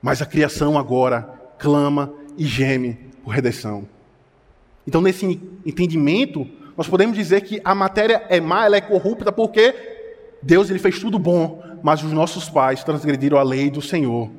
mas 0.00 0.20
a 0.20 0.26
criação 0.26 0.78
agora 0.78 1.22
clama 1.58 2.12
e 2.36 2.44
geme 2.44 2.98
por 3.22 3.30
redenção. 3.30 3.88
Então, 4.86 5.00
nesse 5.00 5.40
entendimento, 5.64 6.46
nós 6.76 6.88
podemos 6.88 7.16
dizer 7.16 7.42
que 7.42 7.60
a 7.64 7.74
matéria 7.74 8.24
é 8.28 8.40
má, 8.40 8.66
ela 8.66 8.76
é 8.76 8.80
corrupta, 8.80 9.30
porque 9.30 9.74
Deus 10.42 10.70
ele 10.70 10.78
fez 10.78 10.98
tudo 10.98 11.18
bom, 11.18 11.62
mas 11.82 12.02
os 12.02 12.12
nossos 12.12 12.48
pais 12.48 12.82
transgrediram 12.82 13.38
a 13.38 13.42
lei 13.42 13.70
do 13.70 13.80
Senhor. 13.80 14.30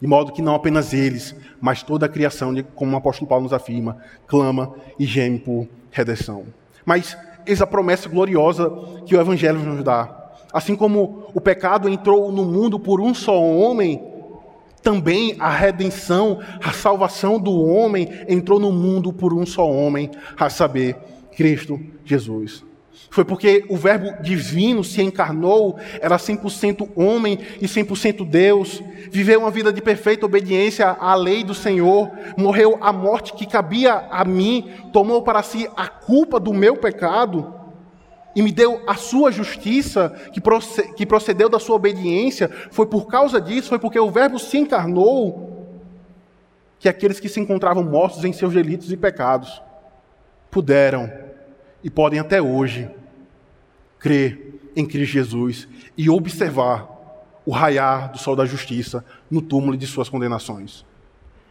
De 0.00 0.06
modo 0.06 0.32
que 0.32 0.40
não 0.40 0.54
apenas 0.54 0.94
eles, 0.94 1.34
mas 1.60 1.82
toda 1.82 2.06
a 2.06 2.08
criação, 2.08 2.54
como 2.74 2.92
o 2.92 2.96
apóstolo 2.96 3.28
Paulo 3.28 3.44
nos 3.44 3.52
afirma, 3.52 3.98
clama 4.26 4.74
e 4.98 5.04
geme 5.04 5.38
por 5.38 5.68
redenção. 5.90 6.44
Mas 6.84 7.16
eis 7.46 7.60
a 7.60 7.66
promessa 7.66 8.08
gloriosa 8.08 8.70
que 9.04 9.14
o 9.14 9.20
Evangelho 9.20 9.58
nos 9.58 9.84
dá. 9.84 10.16
Assim 10.52 10.74
como 10.74 11.30
o 11.34 11.40
pecado 11.40 11.88
entrou 11.88 12.32
no 12.32 12.44
mundo 12.44 12.80
por 12.80 13.00
um 13.00 13.14
só 13.14 13.40
homem, 13.40 14.02
também 14.82 15.36
a 15.38 15.50
redenção, 15.50 16.40
a 16.64 16.72
salvação 16.72 17.38
do 17.38 17.52
homem 17.62 18.08
entrou 18.28 18.58
no 18.58 18.72
mundo 18.72 19.12
por 19.12 19.32
um 19.34 19.44
só 19.44 19.70
homem, 19.70 20.10
a 20.38 20.48
saber, 20.48 20.96
Cristo 21.36 21.80
Jesus. 22.04 22.64
Foi 23.08 23.24
porque 23.24 23.64
o 23.68 23.76
Verbo 23.76 24.22
divino 24.22 24.84
se 24.84 25.02
encarnou, 25.02 25.78
era 26.00 26.16
100% 26.16 26.90
homem 26.94 27.38
e 27.60 27.66
100% 27.66 28.24
Deus, 28.24 28.82
viveu 29.10 29.40
uma 29.40 29.50
vida 29.50 29.72
de 29.72 29.80
perfeita 29.80 30.26
obediência 30.26 30.86
à 30.86 31.14
lei 31.14 31.42
do 31.42 31.54
Senhor, 31.54 32.10
morreu 32.36 32.78
a 32.80 32.92
morte 32.92 33.32
que 33.32 33.46
cabia 33.46 34.06
a 34.10 34.24
mim, 34.24 34.70
tomou 34.92 35.22
para 35.22 35.42
si 35.42 35.68
a 35.76 35.88
culpa 35.88 36.38
do 36.38 36.54
meu 36.54 36.76
pecado 36.76 37.52
e 38.36 38.42
me 38.42 38.52
deu 38.52 38.80
a 38.86 38.94
sua 38.94 39.32
justiça, 39.32 40.14
que 40.96 41.06
procedeu 41.06 41.48
da 41.48 41.58
sua 41.58 41.74
obediência. 41.76 42.48
Foi 42.70 42.86
por 42.86 43.08
causa 43.08 43.40
disso, 43.40 43.70
foi 43.70 43.78
porque 43.80 43.98
o 43.98 44.10
Verbo 44.10 44.38
se 44.38 44.56
encarnou, 44.56 45.66
que 46.78 46.88
aqueles 46.88 47.18
que 47.18 47.28
se 47.28 47.40
encontravam 47.40 47.82
mortos 47.82 48.24
em 48.24 48.32
seus 48.32 48.54
delitos 48.54 48.92
e 48.92 48.96
pecados 48.96 49.60
puderam 50.50 51.10
e 51.82 51.88
podem 51.88 52.18
até 52.18 52.40
hoje 52.40 52.88
crer 53.98 54.60
em 54.74 54.86
Cristo 54.86 55.12
Jesus 55.12 55.68
e 55.96 56.08
observar 56.08 56.88
o 57.44 57.52
raiar 57.52 58.12
do 58.12 58.18
sol 58.18 58.36
da 58.36 58.44
justiça 58.44 59.04
no 59.30 59.40
túmulo 59.40 59.76
de 59.76 59.86
suas 59.86 60.08
condenações. 60.08 60.84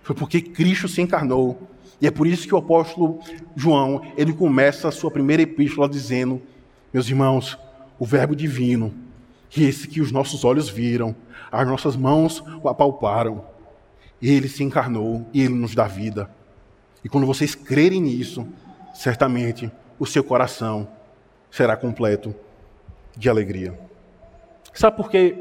Foi 0.04 0.16
porque 0.16 0.42
Cristo 0.42 0.88
se 0.88 1.02
encarnou. 1.02 1.68
E 2.02 2.08
é 2.08 2.12
por 2.12 2.26
isso 2.26 2.48
que 2.48 2.56
o 2.56 2.58
apóstolo 2.58 3.20
João, 3.56 4.02
ele 4.18 4.34
começa 4.34 4.88
a 4.88 4.92
sua 4.92 5.12
primeira 5.12 5.44
epístola 5.44 5.90
dizendo: 5.90 6.42
Meus 6.94 7.10
irmãos, 7.10 7.58
o 8.00 8.06
verbo 8.06 8.36
divino, 8.36 8.94
que 9.50 9.64
esse 9.64 9.88
que 9.88 10.00
os 10.00 10.12
nossos 10.12 10.46
olhos 10.46 10.70
viram, 10.70 11.16
as 11.52 11.68
nossas 11.68 11.96
mãos 11.96 12.44
o 12.64 12.70
apalparam, 12.70 13.44
ele 14.22 14.48
se 14.48 14.64
encarnou 14.64 15.26
e 15.34 15.42
ele 15.42 15.54
nos 15.54 15.76
dá 15.76 15.86
vida. 15.88 16.30
E 17.04 17.10
quando 17.10 17.28
vocês 17.28 17.56
crerem 17.56 18.02
nisso, 18.02 18.48
certamente 19.00 19.72
o 19.98 20.06
seu 20.06 20.22
coração 20.22 20.86
será 21.50 21.78
completo 21.78 22.36
de 23.16 23.30
alegria. 23.30 23.80
Sabe 24.74 24.98
por 24.98 25.10
que 25.10 25.38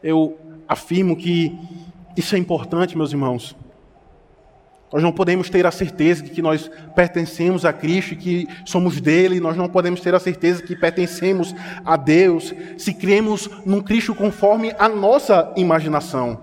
eu 0.00 0.38
afirmo 0.68 1.16
que 1.16 1.58
isso 2.16 2.36
é 2.36 2.38
importante, 2.38 2.96
meus 2.96 3.10
irmãos? 3.10 3.56
Nós 4.92 5.02
não 5.02 5.10
podemos 5.10 5.50
ter 5.50 5.66
a 5.66 5.72
certeza 5.72 6.22
de 6.22 6.30
que 6.30 6.40
nós 6.40 6.70
pertencemos 6.94 7.64
a 7.64 7.72
Cristo, 7.72 8.14
que 8.14 8.46
somos 8.64 9.00
dele, 9.00 9.40
nós 9.40 9.56
não 9.56 9.68
podemos 9.68 10.00
ter 10.00 10.14
a 10.14 10.20
certeza 10.20 10.62
de 10.62 10.68
que 10.68 10.76
pertencemos 10.76 11.52
a 11.84 11.96
Deus, 11.96 12.54
se 12.78 12.94
cremos 12.94 13.50
num 13.66 13.80
Cristo 13.80 14.14
conforme 14.14 14.72
a 14.78 14.88
nossa 14.88 15.52
imaginação. 15.56 16.40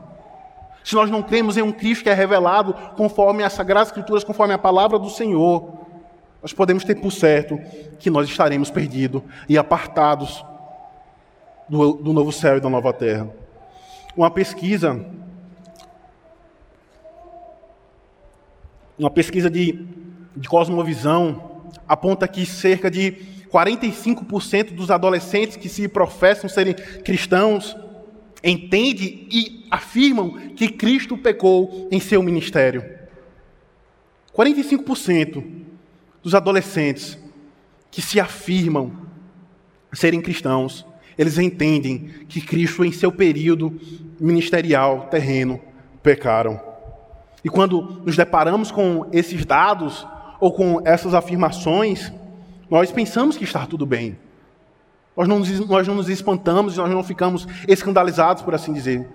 Se 0.83 0.93
nós 0.93 1.09
não 1.09 1.23
cremos 1.23 1.55
em 1.55 1.61
um 1.61 1.71
Cristo 1.71 2.03
que 2.03 2.09
é 2.09 2.13
revelado 2.13 2.73
conforme 2.97 3.43
as 3.43 3.53
Sagradas 3.53 3.87
Escrituras, 3.89 4.25
conforme 4.25 4.53
a 4.53 4.57
palavra 4.57 4.99
do 4.99 5.09
Senhor, 5.09 5.76
nós 6.47 6.53
podemos 6.53 6.85
ter 6.85 6.95
por 6.95 7.11
certo 7.11 7.59
que 7.99 8.09
nós 8.09 8.29
estaremos 8.29 8.71
perdidos 8.71 9.21
e 9.49 9.57
apartados 9.57 10.45
do, 11.67 11.95
do 11.95 12.13
novo 12.13 12.31
céu 12.31 12.55
e 12.55 12.61
da 12.61 12.69
nova 12.69 12.93
terra. 12.93 13.29
Uma 14.15 14.31
pesquisa, 14.31 15.05
uma 18.97 19.11
pesquisa 19.11 19.49
de, 19.49 19.85
de 20.37 20.47
cosmovisão 20.47 21.65
aponta 21.85 22.25
que 22.29 22.45
cerca 22.45 22.89
de 22.89 23.17
45% 23.51 24.73
dos 24.73 24.89
adolescentes 24.89 25.57
que 25.57 25.67
se 25.67 25.85
professam 25.89 26.49
serem 26.49 26.75
cristãos 27.03 27.75
entendem 28.41 29.27
e 29.29 29.67
afirmam 29.69 30.31
que 30.55 30.69
Cristo 30.69 31.17
pecou 31.17 31.89
em 31.91 31.99
seu 31.99 32.23
ministério. 32.23 32.85
45% 34.33 35.66
dos 36.21 36.35
adolescentes 36.35 37.17
que 37.91 38.01
se 38.01 38.19
afirmam 38.19 38.91
serem 39.93 40.21
cristãos, 40.21 40.85
eles 41.17 41.37
entendem 41.37 42.09
que 42.27 42.41
Cristo, 42.41 42.85
em 42.85 42.91
seu 42.91 43.11
período 43.11 43.79
ministerial 44.19 45.07
terreno, 45.09 45.59
pecaram. 46.03 46.61
E 47.43 47.49
quando 47.49 48.01
nos 48.05 48.15
deparamos 48.15 48.71
com 48.71 49.07
esses 49.11 49.45
dados 49.45 50.05
ou 50.39 50.51
com 50.51 50.81
essas 50.85 51.13
afirmações, 51.13 52.11
nós 52.69 52.91
pensamos 52.91 53.37
que 53.37 53.43
está 53.43 53.65
tudo 53.65 53.85
bem. 53.85 54.17
Nós 55.15 55.27
não, 55.27 55.39
nós 55.39 55.87
não 55.87 55.95
nos 55.95 56.09
espantamos 56.09 56.75
e 56.75 56.77
nós 56.77 56.91
não 56.91 57.03
ficamos 57.03 57.47
escandalizados, 57.67 58.43
por 58.43 58.53
assim 58.53 58.71
dizer. 58.71 59.07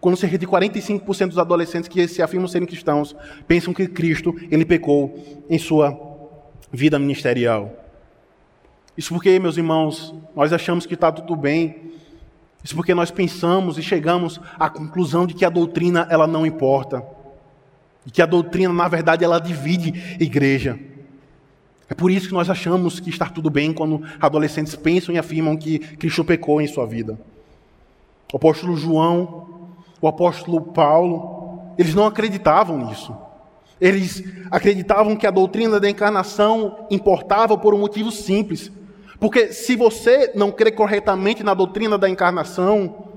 Quando 0.00 0.16
cerca 0.16 0.38
de 0.38 0.46
45% 0.46 1.28
dos 1.28 1.38
adolescentes 1.38 1.88
que 1.88 2.06
se 2.08 2.22
afirmam 2.22 2.48
serem 2.48 2.66
cristãos 2.66 3.14
pensam 3.46 3.74
que 3.74 3.86
Cristo 3.86 4.34
ele 4.50 4.64
pecou 4.64 5.44
em 5.48 5.58
sua 5.58 6.13
vida 6.72 6.98
ministerial. 6.98 7.72
Isso 8.96 9.12
porque, 9.12 9.38
meus 9.38 9.56
irmãos, 9.56 10.14
nós 10.34 10.52
achamos 10.52 10.86
que 10.86 10.94
está 10.94 11.10
tudo 11.10 11.34
bem 11.34 11.92
Isso 12.62 12.74
porque 12.74 12.94
nós 12.94 13.10
pensamos 13.10 13.76
e 13.76 13.82
chegamos 13.82 14.40
à 14.58 14.70
conclusão 14.70 15.26
de 15.26 15.34
que 15.34 15.44
a 15.44 15.50
doutrina 15.50 16.06
ela 16.08 16.26
não 16.26 16.46
importa. 16.46 17.04
E 18.06 18.10
que 18.10 18.22
a 18.22 18.26
doutrina, 18.26 18.72
na 18.72 18.88
verdade, 18.88 19.22
ela 19.22 19.38
divide 19.38 20.16
igreja. 20.18 20.78
É 21.88 21.94
por 21.94 22.10
isso 22.10 22.28
que 22.28 22.34
nós 22.34 22.48
achamos 22.48 22.98
que 22.98 23.10
está 23.10 23.26
tudo 23.26 23.50
bem 23.50 23.72
quando 23.72 24.02
adolescentes 24.18 24.74
pensam 24.74 25.14
e 25.14 25.18
afirmam 25.18 25.56
que 25.56 25.78
Cristo 25.78 26.24
pecou 26.24 26.60
em 26.60 26.66
sua 26.66 26.86
vida. 26.86 27.18
O 28.32 28.36
apóstolo 28.36 28.76
João, 28.76 29.76
o 30.00 30.08
apóstolo 30.08 30.60
Paulo, 30.60 31.74
eles 31.76 31.94
não 31.94 32.06
acreditavam 32.06 32.86
nisso. 32.86 33.14
Eles 33.84 34.24
acreditavam 34.50 35.14
que 35.14 35.26
a 35.26 35.30
doutrina 35.30 35.78
da 35.78 35.90
encarnação 35.90 36.86
importava 36.90 37.58
por 37.58 37.74
um 37.74 37.78
motivo 37.78 38.10
simples. 38.10 38.72
Porque 39.20 39.52
se 39.52 39.76
você 39.76 40.32
não 40.34 40.50
crê 40.50 40.70
corretamente 40.70 41.44
na 41.44 41.52
doutrina 41.52 41.98
da 41.98 42.08
encarnação, 42.08 43.10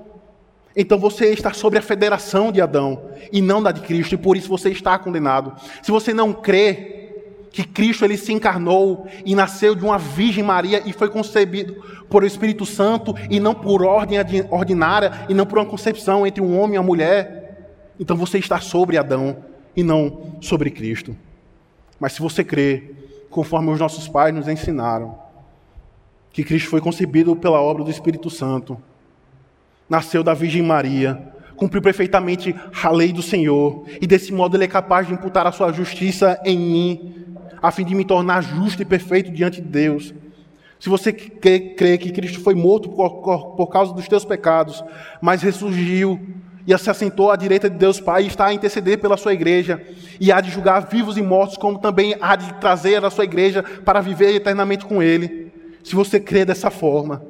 então 0.75 0.99
você 0.99 1.31
está 1.31 1.53
sobre 1.53 1.79
a 1.79 1.81
federação 1.81 2.51
de 2.51 2.59
Adão 2.59 3.01
e 3.31 3.41
não 3.41 3.63
da 3.63 3.71
de 3.71 3.79
Cristo, 3.79 4.15
e 4.15 4.17
por 4.17 4.35
isso 4.35 4.49
você 4.49 4.69
está 4.69 4.99
condenado. 4.99 5.55
Se 5.81 5.89
você 5.89 6.13
não 6.13 6.33
crê 6.33 7.13
que 7.49 7.63
Cristo 7.63 8.03
ele 8.03 8.17
se 8.17 8.33
encarnou 8.33 9.07
e 9.25 9.35
nasceu 9.35 9.73
de 9.73 9.85
uma 9.85 9.97
Virgem 9.97 10.43
Maria 10.43 10.83
e 10.85 10.91
foi 10.91 11.07
concebido 11.07 11.81
por 12.09 12.23
o 12.23 12.27
Espírito 12.27 12.65
Santo 12.65 13.15
e 13.29 13.39
não 13.39 13.55
por 13.55 13.85
ordem 13.85 14.19
ordinária 14.51 15.13
e 15.29 15.33
não 15.33 15.45
por 15.45 15.59
uma 15.59 15.65
concepção 15.65 16.27
entre 16.27 16.43
um 16.43 16.59
homem 16.59 16.75
e 16.75 16.77
uma 16.77 16.85
mulher, 16.85 17.69
então 17.97 18.17
você 18.17 18.37
está 18.37 18.59
sobre 18.59 18.97
Adão 18.97 19.47
e 19.77 19.83
não 19.83 20.37
sobre 20.41 20.71
Cristo. 20.71 21.15
Mas 21.99 22.13
se 22.13 22.19
você 22.19 22.43
crê, 22.43 22.95
conforme 23.29 23.69
os 23.69 23.79
nossos 23.79 24.07
pais 24.07 24.33
nos 24.33 24.47
ensinaram, 24.47 25.15
que 26.33 26.43
Cristo 26.43 26.69
foi 26.69 26.81
concebido 26.81 27.35
pela 27.35 27.61
obra 27.61 27.83
do 27.83 27.91
Espírito 27.91 28.29
Santo, 28.29 28.75
nasceu 29.87 30.23
da 30.23 30.33
Virgem 30.33 30.63
Maria, 30.63 31.31
cumpriu 31.55 31.81
perfeitamente 31.81 32.55
a 32.83 32.89
lei 32.89 33.13
do 33.13 33.21
Senhor, 33.21 33.85
e 34.01 34.07
desse 34.07 34.33
modo 34.33 34.57
ele 34.57 34.63
é 34.63 34.67
capaz 34.67 35.07
de 35.07 35.13
imputar 35.13 35.45
a 35.45 35.51
sua 35.51 35.71
justiça 35.71 36.39
em 36.43 36.57
mim, 36.57 37.25
a 37.61 37.71
fim 37.71 37.85
de 37.85 37.93
me 37.93 38.03
tornar 38.03 38.41
justo 38.41 38.81
e 38.81 38.85
perfeito 38.85 39.31
diante 39.31 39.61
de 39.61 39.67
Deus. 39.67 40.13
Se 40.79 40.89
você 40.89 41.11
crê 41.11 41.97
que 41.97 42.11
Cristo 42.11 42.39
foi 42.39 42.53
morto 42.53 42.89
por, 42.89 43.09
por 43.55 43.67
causa 43.67 43.93
dos 43.93 44.07
teus 44.07 44.25
pecados, 44.25 44.83
mas 45.21 45.41
ressurgiu 45.41 46.19
e 46.67 46.77
se 46.77 46.89
assentou 46.89 47.31
à 47.31 47.37
direita 47.37 47.69
de 47.69 47.77
Deus 47.77 48.01
Pai 48.01 48.23
e 48.23 48.27
está 48.27 48.47
a 48.47 48.53
interceder 48.53 48.99
pela 48.99 49.15
sua 49.15 49.33
igreja, 49.33 49.81
e 50.19 50.33
há 50.33 50.41
de 50.41 50.51
julgar 50.51 50.81
vivos 50.81 51.17
e 51.17 51.21
mortos, 51.21 51.55
como 51.55 51.79
também 51.79 52.17
há 52.19 52.35
de 52.35 52.53
trazer 52.55 53.03
a 53.05 53.09
sua 53.09 53.23
igreja 53.23 53.63
para 53.63 54.01
viver 54.01 54.35
eternamente 54.35 54.85
com 54.85 55.01
Ele. 55.01 55.53
Se 55.81 55.95
você 55.95 56.19
crê 56.19 56.43
dessa 56.43 56.69
forma, 56.69 57.23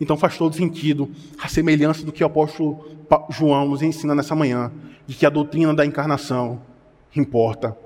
então 0.00 0.16
faz 0.16 0.36
todo 0.36 0.56
sentido 0.56 1.08
a 1.40 1.46
semelhança 1.46 2.04
do 2.04 2.10
que 2.10 2.24
o 2.24 2.26
apóstolo 2.26 2.84
João 3.30 3.68
nos 3.68 3.80
ensina 3.80 4.12
nessa 4.12 4.34
manhã, 4.34 4.72
de 5.06 5.14
que 5.14 5.24
a 5.24 5.30
doutrina 5.30 5.72
da 5.72 5.86
encarnação 5.86 6.60
importa 7.14 7.76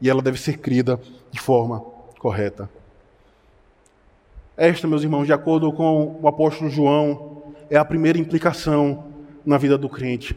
e 0.00 0.08
ela 0.08 0.22
deve 0.22 0.40
ser 0.40 0.58
crida 0.58 1.00
de 1.32 1.40
forma 1.40 1.80
correta. 2.20 2.70
Esta, 4.56 4.86
meus 4.86 5.02
irmãos, 5.02 5.26
de 5.26 5.32
acordo 5.32 5.72
com 5.72 6.18
o 6.22 6.28
apóstolo 6.28 6.70
João, 6.70 7.54
é 7.68 7.76
a 7.76 7.84
primeira 7.84 8.18
implicação 8.18 9.09
na 9.44 9.58
vida 9.58 9.76
do 9.76 9.88
crente, 9.88 10.36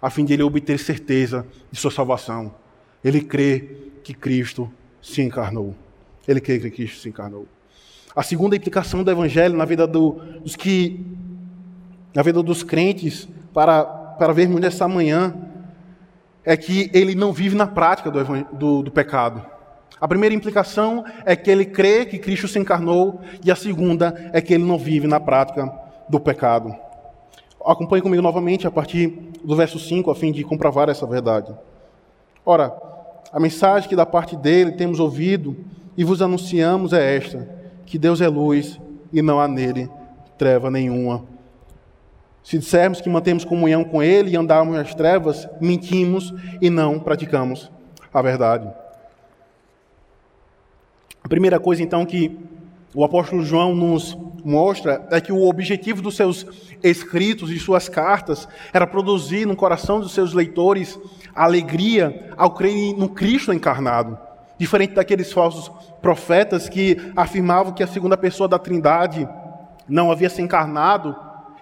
a 0.00 0.10
fim 0.10 0.24
de 0.24 0.34
ele 0.34 0.42
obter 0.42 0.78
certeza 0.78 1.46
de 1.70 1.78
sua 1.78 1.90
salvação. 1.90 2.54
Ele 3.02 3.20
crê 3.20 3.90
que 4.02 4.12
Cristo 4.12 4.70
se 5.00 5.22
encarnou. 5.22 5.74
Ele 6.26 6.40
crê 6.40 6.58
que 6.58 6.70
Cristo 6.70 7.00
se 7.00 7.08
encarnou. 7.08 7.46
A 8.14 8.22
segunda 8.22 8.54
implicação 8.54 9.02
do 9.02 9.10
Evangelho 9.10 9.56
na 9.56 9.64
vida 9.64 9.86
do, 9.86 10.12
dos 10.42 10.54
que, 10.54 11.04
na 12.14 12.22
vida 12.22 12.42
dos 12.42 12.62
crentes, 12.62 13.28
para, 13.52 13.82
para 13.84 14.32
vermos 14.32 14.60
nessa 14.60 14.86
manhã, 14.86 15.34
é 16.44 16.56
que 16.56 16.90
ele 16.92 17.14
não 17.14 17.32
vive 17.32 17.56
na 17.56 17.66
prática 17.66 18.10
do, 18.10 18.22
do, 18.52 18.82
do 18.82 18.90
pecado. 18.90 19.44
A 20.00 20.06
primeira 20.06 20.34
implicação 20.34 21.04
é 21.24 21.34
que 21.34 21.50
ele 21.50 21.64
crê 21.64 22.04
que 22.04 22.18
Cristo 22.18 22.46
se 22.46 22.58
encarnou, 22.58 23.20
e 23.42 23.50
a 23.50 23.56
segunda 23.56 24.30
é 24.32 24.40
que 24.40 24.52
ele 24.54 24.64
não 24.64 24.78
vive 24.78 25.06
na 25.06 25.18
prática 25.18 25.72
do 26.08 26.20
pecado. 26.20 26.83
Acompanhe 27.64 28.02
comigo 28.02 28.22
novamente 28.22 28.66
a 28.66 28.70
partir 28.70 29.08
do 29.42 29.56
verso 29.56 29.78
5, 29.78 30.10
a 30.10 30.14
fim 30.14 30.30
de 30.30 30.44
comprovar 30.44 30.88
essa 30.88 31.06
verdade. 31.06 31.54
Ora, 32.44 32.76
a 33.32 33.40
mensagem 33.40 33.88
que 33.88 33.96
da 33.96 34.04
parte 34.04 34.36
dele 34.36 34.72
temos 34.72 35.00
ouvido 35.00 35.56
e 35.96 36.04
vos 36.04 36.20
anunciamos 36.20 36.92
é 36.92 37.16
esta: 37.16 37.48
que 37.86 37.98
Deus 37.98 38.20
é 38.20 38.28
luz 38.28 38.78
e 39.12 39.22
não 39.22 39.40
há 39.40 39.48
nele 39.48 39.88
treva 40.36 40.70
nenhuma. 40.70 41.24
Se 42.42 42.58
dissermos 42.58 43.00
que 43.00 43.08
mantemos 43.08 43.44
comunhão 43.44 43.82
com 43.84 44.02
Ele 44.02 44.32
e 44.32 44.36
andarmos 44.36 44.76
nas 44.76 44.94
trevas, 44.94 45.48
mentimos 45.60 46.34
e 46.60 46.68
não 46.68 47.00
praticamos 47.00 47.70
a 48.12 48.20
verdade. 48.20 48.70
A 51.22 51.28
primeira 51.28 51.58
coisa, 51.58 51.82
então, 51.82 52.04
que 52.04 52.38
o 52.94 53.04
apóstolo 53.04 53.44
João 53.44 53.74
nos 53.74 54.16
mostra 54.44 55.06
é 55.10 55.20
que 55.20 55.32
o 55.32 55.48
objetivo 55.48 56.00
dos 56.00 56.14
seus 56.14 56.46
escritos 56.82 57.50
e 57.50 57.58
suas 57.58 57.88
cartas 57.88 58.46
era 58.72 58.86
produzir 58.86 59.46
no 59.46 59.56
coração 59.56 59.98
dos 59.98 60.12
seus 60.12 60.32
leitores 60.32 60.98
alegria 61.34 62.30
ao 62.36 62.52
crer 62.52 62.94
no 62.96 63.08
Cristo 63.08 63.52
encarnado. 63.52 64.16
Diferente 64.56 64.94
daqueles 64.94 65.32
falsos 65.32 65.70
profetas 66.00 66.68
que 66.68 66.96
afirmavam 67.16 67.72
que 67.72 67.82
a 67.82 67.88
segunda 67.88 68.16
pessoa 68.16 68.48
da 68.48 68.58
Trindade 68.58 69.28
não 69.88 70.12
havia 70.12 70.30
se 70.30 70.40
encarnado, 70.40 71.16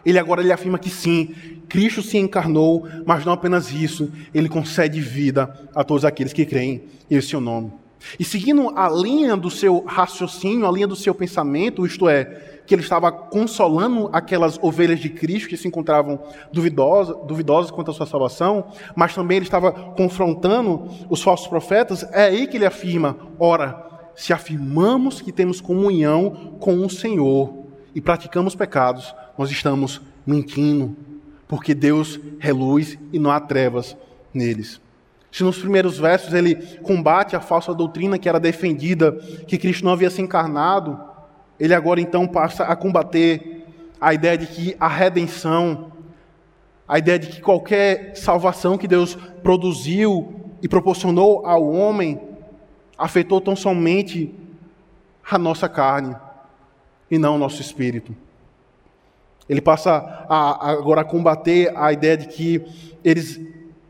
ele 0.04 0.18
agora 0.18 0.42
ele 0.42 0.52
afirma 0.52 0.78
que 0.78 0.90
sim, 0.90 1.34
Cristo 1.68 2.02
se 2.02 2.18
encarnou, 2.18 2.86
mas 3.06 3.24
não 3.24 3.32
apenas 3.32 3.72
isso, 3.72 4.12
ele 4.34 4.48
concede 4.48 5.00
vida 5.00 5.50
a 5.74 5.82
todos 5.82 6.04
aqueles 6.04 6.34
que 6.34 6.44
creem 6.44 6.82
em 7.10 7.20
seu 7.22 7.40
nome. 7.40 7.81
E 8.18 8.24
seguindo 8.24 8.72
a 8.76 8.88
linha 8.88 9.36
do 9.36 9.50
seu 9.50 9.84
raciocínio, 9.86 10.66
a 10.66 10.72
linha 10.72 10.86
do 10.86 10.96
seu 10.96 11.14
pensamento, 11.14 11.86
isto 11.86 12.08
é, 12.08 12.24
que 12.66 12.74
ele 12.74 12.82
estava 12.82 13.10
consolando 13.10 14.08
aquelas 14.12 14.58
ovelhas 14.62 15.00
de 15.00 15.08
Cristo 15.08 15.48
que 15.48 15.56
se 15.56 15.66
encontravam 15.66 16.20
duvidosas, 16.52 17.16
duvidosas 17.26 17.70
quanto 17.70 17.90
à 17.90 17.94
sua 17.94 18.06
salvação, 18.06 18.66
mas 18.94 19.14
também 19.14 19.38
ele 19.38 19.46
estava 19.46 19.72
confrontando 19.72 20.88
os 21.10 21.22
falsos 21.22 21.46
profetas, 21.46 22.04
é 22.12 22.24
aí 22.24 22.46
que 22.46 22.56
ele 22.56 22.66
afirma: 22.66 23.16
ora, 23.38 23.84
se 24.14 24.32
afirmamos 24.32 25.20
que 25.20 25.32
temos 25.32 25.60
comunhão 25.60 26.56
com 26.60 26.84
o 26.84 26.90
Senhor 26.90 27.52
e 27.94 28.00
praticamos 28.00 28.54
pecados, 28.54 29.14
nós 29.36 29.50
estamos 29.50 30.00
mentindo, 30.26 30.96
porque 31.48 31.74
Deus 31.74 32.20
é 32.40 32.52
luz 32.52 32.98
e 33.12 33.18
não 33.18 33.30
há 33.30 33.40
trevas 33.40 33.96
neles. 34.32 34.80
Se 35.32 35.42
nos 35.42 35.58
primeiros 35.58 35.98
versos 35.98 36.34
ele 36.34 36.54
combate 36.82 37.34
a 37.34 37.40
falsa 37.40 37.72
doutrina 37.72 38.18
que 38.18 38.28
era 38.28 38.38
defendida, 38.38 39.12
que 39.46 39.56
Cristo 39.56 39.82
não 39.82 39.92
havia 39.92 40.10
se 40.10 40.20
encarnado, 40.20 41.00
ele 41.58 41.72
agora 41.72 42.02
então 42.02 42.28
passa 42.28 42.64
a 42.64 42.76
combater 42.76 43.64
a 43.98 44.12
ideia 44.12 44.36
de 44.36 44.46
que 44.46 44.76
a 44.78 44.86
redenção, 44.86 45.90
a 46.86 46.98
ideia 46.98 47.18
de 47.18 47.28
que 47.28 47.40
qualquer 47.40 48.14
salvação 48.14 48.76
que 48.76 48.86
Deus 48.86 49.14
produziu 49.42 50.34
e 50.60 50.68
proporcionou 50.68 51.46
ao 51.46 51.66
homem 51.66 52.20
afetou 52.98 53.40
tão 53.40 53.56
somente 53.56 54.34
a 55.28 55.38
nossa 55.38 55.66
carne 55.66 56.14
e 57.10 57.16
não 57.16 57.36
o 57.36 57.38
nosso 57.38 57.62
espírito. 57.62 58.14
Ele 59.48 59.62
passa 59.62 60.26
a, 60.28 60.72
agora 60.72 61.00
a 61.00 61.04
combater 61.04 61.72
a 61.74 61.90
ideia 61.90 62.18
de 62.18 62.26
que 62.26 62.62
eles 63.02 63.40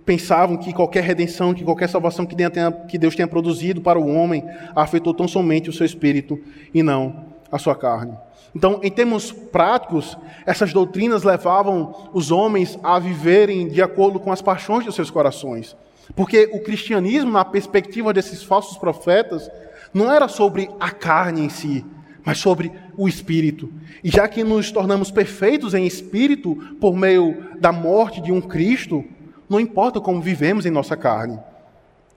pensavam 0.05 0.57
que 0.57 0.73
qualquer 0.73 1.05
redenção, 1.05 1.55
que 1.55 1.65
qualquer 1.65 1.89
salvação 1.89 2.27
que, 2.27 2.35
tenha, 2.35 2.73
que 2.73 2.99
Deus 2.99 3.15
tenha 3.15 3.29
produzido 3.29 3.81
para 3.81 3.99
o 3.99 4.09
homem 4.09 4.45
afetou 4.75 5.15
tão 5.15 5.29
somente 5.29 5.71
o 5.71 5.73
seu 5.73 5.87
espírito 5.87 6.39
e 6.75 6.83
não 6.83 7.33
a 7.51 7.59
sua 7.59 7.77
carne. 7.77 8.17
Então, 8.55 8.81
em 8.83 8.91
termos 8.91 9.33
práticos, 9.33 10.17
essas 10.45 10.73
doutrinas 10.73 11.23
levavam 11.23 12.11
os 12.13 12.31
homens 12.31 12.79
a 12.83 12.99
viverem 12.99 13.69
de 13.69 13.81
acordo 13.81 14.21
com 14.21 14.33
as 14.33 14.43
paixões 14.43 14.85
dos 14.85 14.95
seus 14.95 15.11
corações. 15.11 15.77
Porque 16.15 16.51
o 16.53 16.61
cristianismo, 16.61 17.31
na 17.31 17.45
perspectiva 17.45 18.13
desses 18.13 18.43
falsos 18.43 18.77
profetas, 18.77 19.51
não 19.95 20.13
era 20.13 20.29
sobre 20.29 20.69
a 20.79 20.91
carne 20.91 21.43
em 21.43 21.49
si, 21.49 21.85
mas 22.25 22.39
sobre 22.39 22.73
o 22.97 23.09
espírito. 23.09 23.73
E 24.05 24.11
já 24.11 24.29
que 24.29 24.45
nos 24.45 24.71
tornamos 24.71 25.11
perfeitos 25.11 25.75
em 25.75 25.87
espírito 25.87 26.57
por 26.81 26.95
meio 26.95 27.45
da 27.59 27.73
morte 27.73 28.21
de 28.21 28.33
um 28.33 28.41
Cristo, 28.41 29.05
não 29.53 29.61
importa 29.61 30.01
como 30.01 30.23
vivemos 30.23 30.65
em 30.65 30.71
nossa 30.71 30.97
carne. 30.97 31.39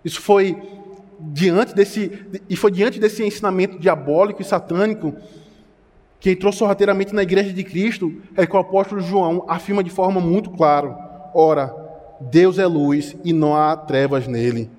Isso 0.03 0.21
foi 0.21 0.57
diante 1.19 1.75
desse 1.75 2.25
e 2.49 2.55
foi 2.55 2.71
diante 2.71 2.99
desse 2.99 3.23
ensinamento 3.23 3.77
diabólico 3.77 4.41
e 4.41 4.45
satânico 4.45 5.13
que 6.19 6.31
entrou 6.31 6.53
sorrateiramente 6.53 7.13
na 7.13 7.23
igreja 7.23 7.51
de 7.51 7.63
Cristo, 7.63 8.21
é 8.35 8.47
que 8.47 8.55
o 8.55 8.59
apóstolo 8.59 9.01
João 9.01 9.43
afirma 9.47 9.83
de 9.83 9.89
forma 9.89 10.21
muito 10.21 10.49
clara: 10.49 10.97
ora, 11.33 11.75
Deus 12.21 12.57
é 12.57 12.65
luz 12.65 13.15
e 13.23 13.33
não 13.33 13.53
há 13.53 13.75
trevas 13.75 14.27
nele. 14.27 14.69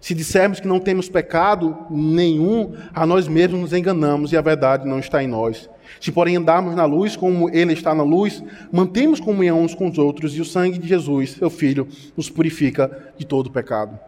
Se 0.00 0.14
dissermos 0.14 0.58
que 0.58 0.68
não 0.68 0.80
temos 0.80 1.08
pecado 1.08 1.76
nenhum, 1.90 2.74
a 2.94 3.04
nós 3.04 3.28
mesmos 3.28 3.60
nos 3.60 3.72
enganamos 3.72 4.32
e 4.32 4.36
a 4.36 4.40
verdade 4.40 4.88
não 4.88 4.98
está 4.98 5.22
em 5.22 5.26
nós. 5.26 5.68
Se, 6.00 6.12
porém, 6.12 6.36
andarmos 6.36 6.74
na 6.74 6.84
luz, 6.84 7.16
como 7.16 7.48
Ele 7.50 7.72
está 7.72 7.94
na 7.94 8.02
luz, 8.02 8.42
mantemos 8.72 9.20
comunhão 9.20 9.60
uns 9.60 9.74
com 9.74 9.88
os 9.88 9.98
outros, 9.98 10.36
e 10.36 10.40
o 10.40 10.44
sangue 10.44 10.78
de 10.78 10.88
Jesus, 10.88 11.32
seu 11.32 11.50
Filho, 11.50 11.88
nos 12.16 12.30
purifica 12.30 13.12
de 13.16 13.26
todo 13.26 13.50
pecado. 13.50 13.98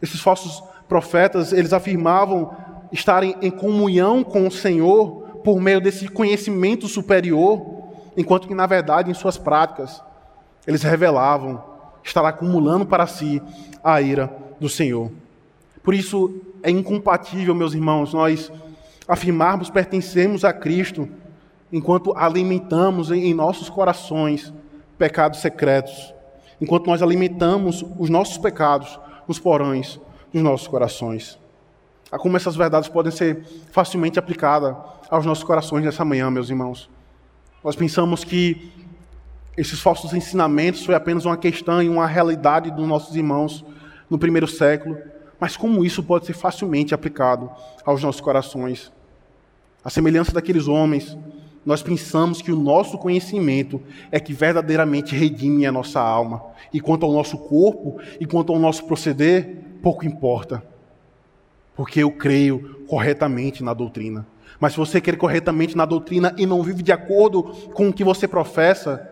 Esses 0.00 0.20
falsos 0.20 0.62
profetas, 0.88 1.52
eles 1.52 1.72
afirmavam 1.72 2.54
estarem 2.92 3.36
em 3.42 3.50
comunhão 3.50 4.22
com 4.22 4.46
o 4.46 4.50
Senhor 4.50 5.40
por 5.42 5.60
meio 5.60 5.80
desse 5.80 6.08
conhecimento 6.08 6.88
superior, 6.88 7.84
enquanto 8.16 8.48
que, 8.48 8.54
na 8.54 8.66
verdade, 8.66 9.10
em 9.10 9.14
suas 9.14 9.38
práticas, 9.38 10.02
eles 10.66 10.82
revelavam 10.82 11.62
estar 12.02 12.24
acumulando 12.24 12.86
para 12.86 13.06
si 13.06 13.40
a 13.82 14.00
ira 14.00 14.34
do 14.60 14.68
Senhor. 14.68 15.10
Por 15.82 15.94
isso, 15.94 16.40
é 16.62 16.70
incompatível, 16.70 17.54
meus 17.54 17.74
irmãos, 17.74 18.12
nós 18.12 18.50
afirmarmos 19.06 19.70
pertencemos 19.70 20.44
a 20.44 20.52
Cristo 20.52 21.08
enquanto 21.72 22.16
alimentamos 22.16 23.10
em 23.10 23.34
nossos 23.34 23.68
corações 23.68 24.52
pecados 24.96 25.40
secretos, 25.40 26.14
enquanto 26.60 26.86
nós 26.86 27.02
alimentamos 27.02 27.84
os 27.98 28.08
nossos 28.08 28.38
pecados 28.38 28.98
nos 29.26 29.38
porões 29.38 30.00
dos 30.32 30.42
nossos 30.42 30.66
corações. 30.66 31.38
A 32.10 32.18
como 32.18 32.36
essas 32.36 32.54
verdades 32.54 32.88
podem 32.88 33.10
ser 33.10 33.44
facilmente 33.72 34.18
aplicadas 34.18 34.76
aos 35.10 35.26
nossos 35.26 35.44
corações 35.44 35.84
nessa 35.84 36.04
manhã, 36.04 36.30
meus 36.30 36.48
irmãos. 36.48 36.88
Nós 37.62 37.74
pensamos 37.74 38.22
que 38.22 38.72
esses 39.56 39.80
falsos 39.80 40.12
ensinamentos 40.12 40.84
foi 40.84 40.94
apenas 40.94 41.24
uma 41.24 41.36
questão 41.36 41.82
e 41.82 41.88
uma 41.88 42.06
realidade 42.06 42.70
dos 42.70 42.86
nossos 42.86 43.16
irmãos 43.16 43.64
no 44.08 44.18
primeiro 44.18 44.46
século, 44.46 44.96
mas 45.40 45.56
como 45.56 45.84
isso 45.84 46.02
pode 46.02 46.26
ser 46.26 46.34
facilmente 46.34 46.94
aplicado 46.94 47.50
aos 47.84 48.02
nossos 48.02 48.20
corações. 48.20 48.92
A 49.82 49.90
semelhança 49.90 50.32
daqueles 50.32 50.68
homens, 50.68 51.16
nós 51.66 51.82
pensamos 51.82 52.40
que 52.40 52.52
o 52.52 52.56
nosso 52.56 52.96
conhecimento 52.96 53.82
é 54.12 54.20
que 54.20 54.32
verdadeiramente 54.32 55.16
redime 55.16 55.66
a 55.66 55.72
nossa 55.72 56.00
alma. 56.00 56.44
E 56.72 56.80
quanto 56.80 57.04
ao 57.04 57.12
nosso 57.12 57.36
corpo 57.36 57.98
e 58.20 58.24
quanto 58.24 58.52
ao 58.52 58.58
nosso 58.60 58.84
proceder, 58.84 59.64
pouco 59.82 60.06
importa. 60.06 60.62
Porque 61.74 62.00
eu 62.00 62.12
creio 62.12 62.84
corretamente 62.86 63.64
na 63.64 63.74
doutrina. 63.74 64.24
Mas 64.60 64.72
se 64.72 64.78
você 64.78 65.00
quer 65.00 65.16
corretamente 65.16 65.76
na 65.76 65.84
doutrina 65.84 66.32
e 66.38 66.46
não 66.46 66.62
vive 66.62 66.84
de 66.84 66.92
acordo 66.92 67.42
com 67.74 67.88
o 67.88 67.92
que 67.92 68.04
você 68.04 68.28
professa, 68.28 69.10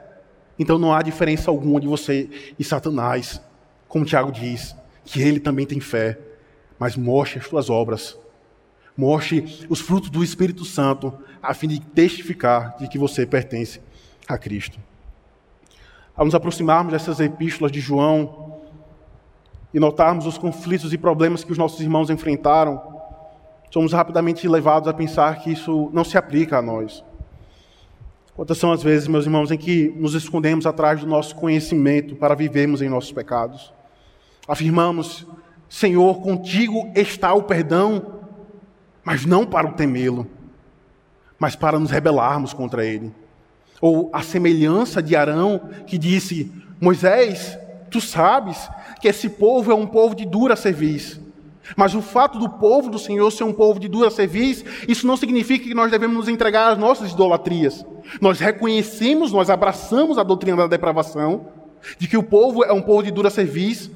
então 0.57 0.79
não 0.79 0.95
há 0.95 1.03
diferença 1.03 1.51
alguma 1.51 1.81
de 1.81 1.89
você 1.89 2.31
e 2.57 2.63
Satanás. 2.63 3.43
Como 3.89 4.05
Tiago 4.05 4.31
diz, 4.31 4.77
que 5.05 5.21
ele 5.21 5.41
também 5.41 5.67
tem 5.67 5.81
fé, 5.81 6.17
mas 6.79 6.97
mostre 6.97 7.41
as 7.41 7.47
suas 7.47 7.69
obras 7.69 8.17
Mostre 8.97 9.67
os 9.69 9.81
frutos 9.81 10.09
do 10.09 10.23
Espírito 10.23 10.65
Santo, 10.65 11.13
a 11.43 11.53
fim 11.53 11.69
de 11.69 11.81
testificar 11.81 12.77
de 12.79 12.89
que 12.89 12.99
você 12.99 13.27
pertence 13.27 13.81
a 14.27 14.39
Cristo. 14.39 14.79
Ao 16.17 16.25
nos 16.25 16.35
aproximarmos 16.35 16.93
dessas 16.93 17.19
epístolas 17.19 17.73
de 17.73 17.81
João 17.81 18.61
e 19.73 19.81
notarmos 19.81 20.27
os 20.27 20.39
conflitos 20.39 20.93
e 20.93 20.99
problemas 20.99 21.43
que 21.43 21.51
os 21.51 21.59
nossos 21.59 21.81
irmãos 21.81 22.09
enfrentaram, 22.09 22.81
somos 23.69 23.93
rapidamente 23.93 24.47
levados 24.47 24.89
a 24.89 24.95
pensar 24.95 25.41
que 25.41 25.51
isso 25.51 25.91
não 25.93 26.05
se 26.05 26.17
aplica 26.17 26.59
a 26.59 26.63
nós. 26.63 27.03
Quantas 28.37 28.59
são 28.59 28.71
as 28.71 28.83
vezes, 28.83 29.09
meus 29.09 29.27
irmãos, 29.27 29.51
em 29.51 29.59
que 29.59 29.93
nos 29.97 30.15
escondemos 30.15 30.67
atrás 30.67 31.01
do 31.01 31.07
nosso 31.07 31.35
conhecimento 31.35 32.15
para 32.15 32.35
vivermos 32.37 32.83
em 32.83 32.89
nossos 32.89 33.11
pecados? 33.11 33.73
Afirmamos, 34.47 35.27
Senhor, 35.69 36.21
contigo 36.21 36.93
está 36.95 37.33
o 37.35 37.43
perdão, 37.43 38.24
mas 39.05 39.27
não 39.27 39.45
para 39.45 39.67
o 39.67 39.73
temê-lo, 39.73 40.27
mas 41.39 41.55
para 41.55 41.79
nos 41.79 41.91
rebelarmos 41.91 42.53
contra 42.53 42.85
ele. 42.85 43.13
Ou 43.81 44.09
a 44.13 44.23
semelhança 44.23 45.03
de 45.03 45.15
Arão 45.15 45.61
que 45.87 45.99
disse: 45.99 46.51
Moisés, 46.81 47.59
tu 47.91 48.01
sabes 48.01 48.69
que 49.01 49.09
esse 49.09 49.29
povo 49.29 49.71
é 49.71 49.75
um 49.75 49.87
povo 49.87 50.15
de 50.15 50.25
dura 50.25 50.57
serviço. 50.57 51.23
Mas 51.77 51.95
o 51.95 52.03
fato 52.03 52.39
do 52.39 52.49
povo 52.49 52.91
do 52.91 52.99
Senhor 52.99 53.31
ser 53.31 53.45
um 53.45 53.53
povo 53.53 53.81
de 53.81 53.89
dura 53.89 54.11
serviço, 54.11 54.65
isso 54.87 55.07
não 55.07 55.17
significa 55.17 55.65
que 55.65 55.75
nós 55.75 55.91
devemos 55.91 56.17
nos 56.17 56.29
entregar 56.29 56.73
às 56.73 56.79
nossas 56.79 57.13
idolatrias. 57.13 57.85
Nós 58.21 58.39
reconhecemos, 58.39 59.33
nós 59.33 59.49
abraçamos 59.49 60.19
a 60.19 60.23
doutrina 60.23 60.59
da 60.59 60.67
depravação, 60.67 61.47
de 61.99 62.07
que 62.07 62.17
o 62.17 62.23
povo 62.23 62.65
é 62.65 62.73
um 62.73 62.83
povo 62.83 63.03
de 63.03 63.11
dura 63.11 63.31
serviço, 63.31 63.91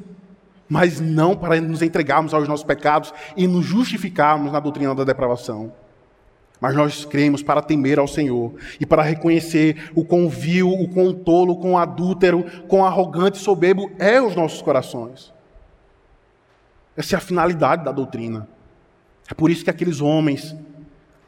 mas 0.68 1.00
não 1.00 1.35
para 1.35 1.61
nos 1.61 1.83
entregarmos 1.83 2.35
aos 2.35 2.46
nossos 2.46 2.64
pecados 2.64 3.12
e 3.37 3.46
nos 3.46 3.64
justificarmos 3.64 4.52
na 4.52 4.61
doutrina 4.61 4.94
da 4.94 5.04
depravação. 5.04 5.72
Mas 6.61 6.74
nós 6.74 7.04
cremos 7.04 7.42
para 7.42 7.62
temer 7.62 7.98
ao 7.98 8.09
Senhor 8.09 8.52
e 8.81 8.85
para 8.85 9.02
reconhecer 9.02 9.90
o 9.94 10.04
quão 10.04 10.28
vil, 10.28 10.70
o 10.70 10.88
quão 10.88 11.14
tolo, 11.14 11.52
o 11.52 11.57
quão 11.57 11.78
adúltero, 11.78 12.44
quão 12.66 12.85
arrogante 12.85 13.38
e 13.38 13.42
soberbo 13.42 13.90
é 13.98 14.20
os 14.20 14.35
nossos 14.35 14.61
corações. 14.61 15.33
Essa 16.96 17.14
é 17.14 17.18
a 17.18 17.20
finalidade 17.20 17.85
da 17.85 17.92
doutrina. 17.92 18.48
É 19.31 19.35
por 19.35 19.50
isso 19.50 19.62
que 19.62 19.70
aqueles 19.70 20.00
homens 20.00 20.57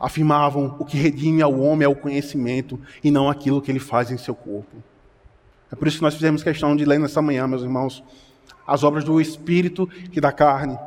afirmavam 0.00 0.74
o 0.78 0.84
que 0.84 0.96
redime 0.96 1.42
ao 1.42 1.60
homem 1.60 1.84
é 1.84 1.88
o 1.88 1.94
conhecimento 1.94 2.80
e 3.04 3.10
não 3.10 3.28
aquilo 3.28 3.60
que 3.60 3.70
ele 3.70 3.78
faz 3.78 4.10
em 4.10 4.16
seu 4.16 4.34
corpo. 4.34 4.82
É 5.70 5.76
por 5.76 5.86
isso 5.86 5.98
que 5.98 6.02
nós 6.02 6.14
fizemos 6.14 6.42
questão 6.42 6.74
de 6.74 6.84
ler 6.84 6.98
nessa 6.98 7.22
manhã, 7.22 7.46
meus 7.46 7.62
irmãos, 7.62 8.02
as 8.66 8.84
obras 8.84 9.04
do 9.04 9.20
Espírito 9.20 9.88
e 10.12 10.20
da 10.20 10.32
carne. 10.32 10.78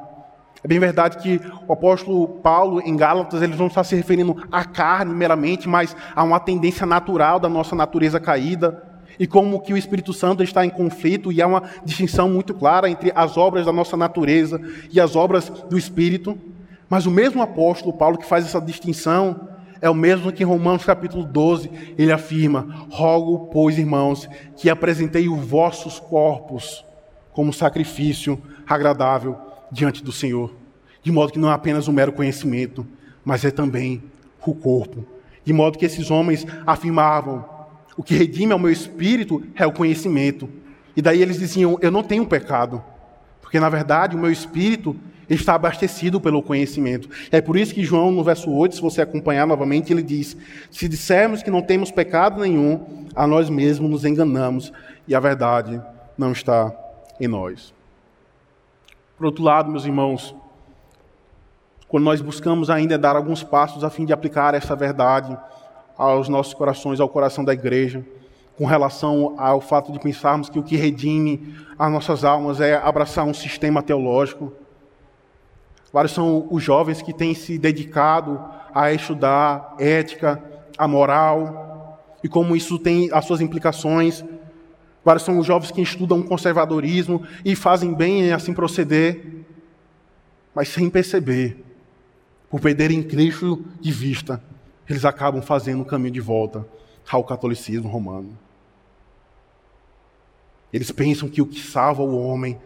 É 0.64 0.68
bem 0.68 0.80
verdade 0.80 1.18
que 1.18 1.42
o 1.68 1.74
apóstolo 1.74 2.26
Paulo, 2.26 2.82
em 2.86 2.96
Gálatas, 2.96 3.42
ele 3.42 3.56
não 3.58 3.68
está 3.68 3.84
se 3.84 3.96
referindo 3.96 4.42
à 4.50 4.64
carne 4.64 5.14
meramente, 5.14 5.68
mas 5.68 5.94
a 6.16 6.24
uma 6.24 6.40
tendência 6.40 6.86
natural 6.86 7.38
da 7.38 7.50
nossa 7.50 7.76
natureza 7.76 8.18
caída, 8.18 8.82
e 9.20 9.28
como 9.28 9.60
que 9.60 9.74
o 9.74 9.78
Espírito 9.78 10.14
Santo 10.14 10.42
está 10.42 10.66
em 10.66 10.70
conflito, 10.70 11.34
e 11.34 11.42
há 11.42 11.48
uma 11.48 11.64
distinção 11.84 12.30
muito 12.30 12.54
clara 12.54 12.90
entre 12.90 13.12
as 13.14 13.36
obras 13.36 13.66
da 13.66 13.74
nossa 13.74 13.98
natureza 13.98 14.60
e 14.90 15.02
as 15.02 15.18
obras 15.18 15.50
do 15.50 15.78
Espírito. 15.78 16.38
Mas 16.90 17.06
o 17.06 17.12
mesmo 17.12 17.42
apóstolo 17.42 17.92
Paulo 17.92 18.18
que 18.18 18.26
faz 18.26 18.46
essa 18.46 18.62
distinção 18.62 19.50
é 19.82 19.90
o 19.90 19.94
mesmo 19.94 20.32
que 20.32 20.44
em 20.44 20.46
Romanos 20.46 20.86
capítulo 20.86 21.26
12 21.26 21.70
ele 21.98 22.12
afirma: 22.14 22.88
Rogo, 22.90 23.50
pois, 23.52 23.78
irmãos, 23.78 24.30
que 24.56 24.70
apresentei 24.70 25.28
os 25.28 25.46
vossos 25.46 26.00
corpos 26.00 26.86
como 27.34 27.52
sacrifício 27.52 28.42
agradável 28.66 29.38
diante 29.72 30.04
do 30.04 30.12
Senhor. 30.12 30.54
De 31.02 31.12
modo 31.12 31.34
que 31.34 31.40
não 31.40 31.50
é 31.50 31.54
apenas 31.54 31.88
um 31.88 31.92
mero 31.92 32.14
conhecimento, 32.14 32.88
mas 33.26 33.44
é 33.44 33.52
também 33.52 34.02
o 34.46 34.54
corpo. 34.54 35.06
De 35.44 35.52
modo 35.52 35.78
que 35.78 35.86
esses 35.86 36.10
homens 36.10 36.46
afirmavam: 36.66 37.44
o 37.98 38.04
que 38.04 38.16
redime 38.16 38.54
ao 38.54 38.60
meu 38.60 38.72
espírito 38.72 39.44
é 39.56 39.66
o 39.66 39.74
conhecimento. 39.74 40.50
E 40.96 41.02
daí 41.02 41.22
eles 41.22 41.40
diziam: 41.40 41.78
eu 41.82 41.92
não 41.92 42.04
tenho 42.04 42.26
pecado, 42.26 42.82
porque 43.42 43.60
na 43.60 43.68
verdade 43.68 44.16
o 44.16 44.20
meu 44.20 44.32
espírito 44.32 44.96
está 45.30 45.56
abastecido 45.56 46.22
pelo 46.22 46.44
conhecimento. 46.44 47.10
É 47.32 47.42
por 47.42 47.58
isso 47.58 47.74
que 47.74 47.84
João, 47.84 48.12
no 48.12 48.24
verso 48.24 48.52
8, 48.52 48.76
se 48.76 48.82
você 48.82 49.02
acompanhar 49.02 49.48
novamente, 49.48 49.92
ele 49.92 50.04
diz: 50.04 50.38
Se 50.72 50.88
dissermos 50.88 51.44
que 51.44 51.52
não 51.52 51.62
temos 51.62 51.92
pecado 51.92 52.42
nenhum, 52.42 53.08
a 53.16 53.28
nós 53.28 53.50
mesmos 53.50 53.90
nos 53.90 54.06
enganamos 54.06 54.72
e 55.08 55.14
a 55.14 55.20
verdade 55.20 55.82
não 56.18 56.32
está 56.32 56.74
em 57.20 57.28
nós. 57.28 57.74
Por 59.18 59.26
outro 59.26 59.44
lado, 59.44 59.72
meus 59.72 59.86
irmãos, 59.86 60.36
quando 61.88 62.04
nós 62.04 62.22
buscamos 62.22 62.70
ainda 62.70 62.98
dar 62.98 63.16
alguns 63.16 63.44
passos 63.44 63.84
a 63.84 63.90
fim 63.90 64.06
de 64.06 64.14
aplicar 64.14 64.54
essa 64.54 64.76
verdade 64.76 65.38
aos 65.98 66.28
nossos 66.28 66.54
corações, 66.54 67.00
ao 67.00 67.08
coração 67.08 67.46
da 67.46 67.54
igreja, 67.54 68.04
com 68.58 68.66
relação 68.66 69.36
ao 69.38 69.62
fato 69.62 69.92
de 69.92 70.00
pensarmos 70.00 70.50
que 70.50 70.60
o 70.60 70.64
que 70.64 70.76
redime 70.76 71.56
as 71.78 71.92
nossas 71.92 72.24
almas 72.24 72.60
é 72.60 72.76
abraçar 72.76 73.26
um 73.26 73.34
sistema 73.34 73.82
teológico. 73.82 74.52
Vários 75.92 76.14
são 76.14 76.48
os 76.50 76.64
jovens 76.64 77.02
que 77.02 77.14
têm 77.14 77.34
se 77.34 77.58
dedicado 77.58 78.44
a 78.74 78.92
estudar 78.92 79.76
ética, 79.80 80.42
a 80.78 80.88
moral, 80.88 82.00
e 82.24 82.28
como 82.28 82.56
isso 82.56 82.80
tem 82.80 83.10
as 83.12 83.26
suas 83.26 83.42
implicações 83.42 84.24
Vários 85.04 85.24
são 85.24 85.38
os 85.38 85.46
jovens 85.46 85.72
que 85.72 85.82
estudam 85.82 86.24
conservadorismo 86.24 87.26
e 87.44 87.56
fazem 87.56 87.94
bem 87.94 88.22
em 88.22 88.32
assim 88.32 88.54
proceder, 88.54 89.46
mas 90.56 90.70
sem 90.70 90.90
perceber, 90.90 91.64
por 92.50 92.62
perderem 92.62 93.04
Cristo 93.04 93.66
de 93.82 93.92
vista, 93.92 94.42
eles 94.88 95.04
acabam 95.04 95.42
fazendo 95.42 95.82
o 95.82 95.86
caminho 95.86 96.14
de 96.14 96.22
volta 96.22 96.66
ao 97.10 97.24
catolicismo 97.24 97.90
romano. 97.90 98.38
Eles 100.72 100.92
pensam 100.92 101.28
que 101.28 101.42
o 101.42 101.46
que 101.46 101.60
salva 101.60 102.02
o 102.02 102.18
homem 102.18 102.60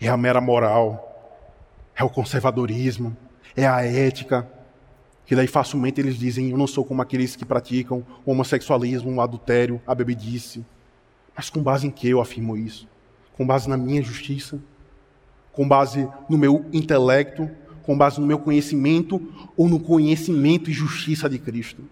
é 0.00 0.08
a 0.08 0.16
mera 0.16 0.40
moral, 0.40 1.04
é 1.94 2.04
o 2.04 2.10
conservadorismo, 2.10 3.16
é 3.56 3.66
a 3.66 3.84
ética. 3.84 4.48
Que 5.24 5.36
daí 5.36 5.46
facilmente 5.46 6.00
eles 6.00 6.16
dizem: 6.16 6.50
Eu 6.50 6.56
não 6.56 6.66
sou 6.66 6.84
como 6.84 7.02
aqueles 7.02 7.36
que 7.36 7.44
praticam 7.44 8.04
o 8.24 8.32
homossexualismo, 8.32 9.14
o 9.14 9.20
adultério, 9.20 9.80
a 9.86 9.94
bebedice. 9.94 10.64
Mas 11.38 11.48
com 11.48 11.62
base 11.62 11.86
em 11.86 11.90
que 11.90 12.06
eu 12.06 12.20
afirmo 12.20 12.54
isso? 12.54 12.86
Com 13.32 13.46
base 13.46 13.66
na 13.66 13.78
minha 13.78 14.02
justiça? 14.02 14.60
Com 15.52 15.66
base 15.66 16.06
no 16.28 16.36
meu 16.36 16.66
intelecto? 16.70 17.50
Com 17.82 17.96
base 17.96 18.20
no 18.20 18.26
meu 18.26 18.38
conhecimento? 18.38 19.32
Ou 19.56 19.66
no 19.66 19.80
conhecimento 19.80 20.68
e 20.68 20.72
justiça 20.74 21.30
de 21.30 21.38
Cristo? 21.38 21.82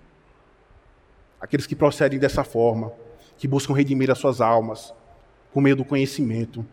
aqueles 1.40 1.66
que 1.66 1.76
procedem 1.76 2.18
dessa 2.18 2.42
forma, 2.42 2.92
que 3.38 3.46
buscam 3.46 3.72
redimir 3.72 4.11
as 4.11 4.18
suas 4.18 4.40
almas 4.40 4.92
por 5.52 5.61
meio 5.61 5.76
do 5.76 5.85
conhecimento 5.85 6.66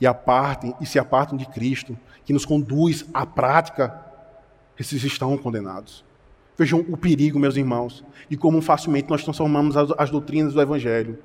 e 0.00 0.06
apartem 0.06 0.74
e 0.80 0.86
se 0.86 0.98
apartam 0.98 1.36
de 1.36 1.46
Cristo, 1.46 1.98
que 2.24 2.32
nos 2.32 2.44
conduz 2.44 3.04
à 3.12 3.26
prática, 3.26 4.00
esses 4.78 5.02
estão 5.02 5.36
condenados. 5.36 6.04
Vejam 6.56 6.84
o 6.88 6.96
perigo, 6.96 7.38
meus 7.38 7.56
irmãos, 7.56 8.04
de 8.28 8.36
como 8.36 8.60
facilmente 8.60 9.10
nós 9.10 9.24
transformamos 9.24 9.76
as, 9.76 9.90
as 9.98 10.10
doutrinas 10.10 10.54
do 10.54 10.60
Evangelho 10.60 11.18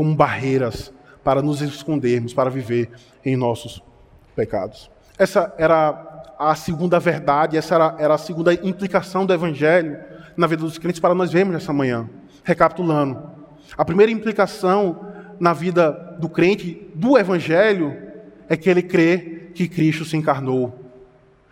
como 0.00 0.14
barreiras 0.14 0.90
para 1.22 1.42
nos 1.42 1.60
escondermos, 1.60 2.32
para 2.32 2.48
viver 2.48 2.88
em 3.22 3.36
nossos 3.36 3.82
pecados. 4.34 4.90
Essa 5.18 5.54
era 5.58 6.32
a 6.38 6.54
segunda 6.54 6.98
verdade, 6.98 7.58
essa 7.58 7.74
era, 7.74 7.96
era 7.98 8.14
a 8.14 8.16
segunda 8.16 8.54
implicação 8.54 9.26
do 9.26 9.34
Evangelho 9.34 9.98
na 10.34 10.46
vida 10.46 10.62
dos 10.62 10.78
crentes 10.78 11.00
para 11.00 11.14
nós 11.14 11.30
vermos 11.30 11.52
nessa 11.52 11.70
manhã. 11.70 12.08
Recapitulando, 12.42 13.30
a 13.76 13.84
primeira 13.84 14.10
implicação 14.10 15.06
na 15.38 15.52
vida 15.52 15.90
do 16.18 16.30
crente 16.30 16.88
do 16.94 17.18
Evangelho 17.18 17.94
é 18.48 18.56
que 18.56 18.70
ele 18.70 18.82
crê 18.82 19.50
que 19.54 19.68
Cristo 19.68 20.06
se 20.06 20.16
encarnou. 20.16 20.74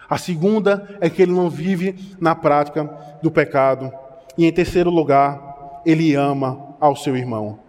A 0.08 0.16
segunda 0.16 0.88
é 1.02 1.10
que 1.10 1.20
ele 1.20 1.32
não 1.32 1.50
vive 1.50 2.16
na 2.18 2.34
prática 2.34 2.90
do 3.22 3.30
pecado. 3.30 3.92
E 4.38 4.46
em 4.46 4.52
terceiro 4.52 4.88
lugar, 4.88 5.82
ele 5.84 6.14
ama 6.14 6.74
ao 6.80 6.96
seu 6.96 7.14
irmão. 7.14 7.67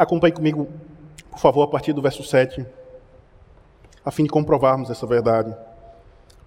Acompanhe 0.00 0.32
comigo, 0.32 0.66
por 1.30 1.38
favor, 1.38 1.62
a 1.62 1.66
partir 1.66 1.92
do 1.92 2.00
verso 2.00 2.24
7, 2.24 2.64
a 4.02 4.10
fim 4.10 4.22
de 4.22 4.30
comprovarmos 4.30 4.88
essa 4.88 5.06
verdade. 5.06 5.54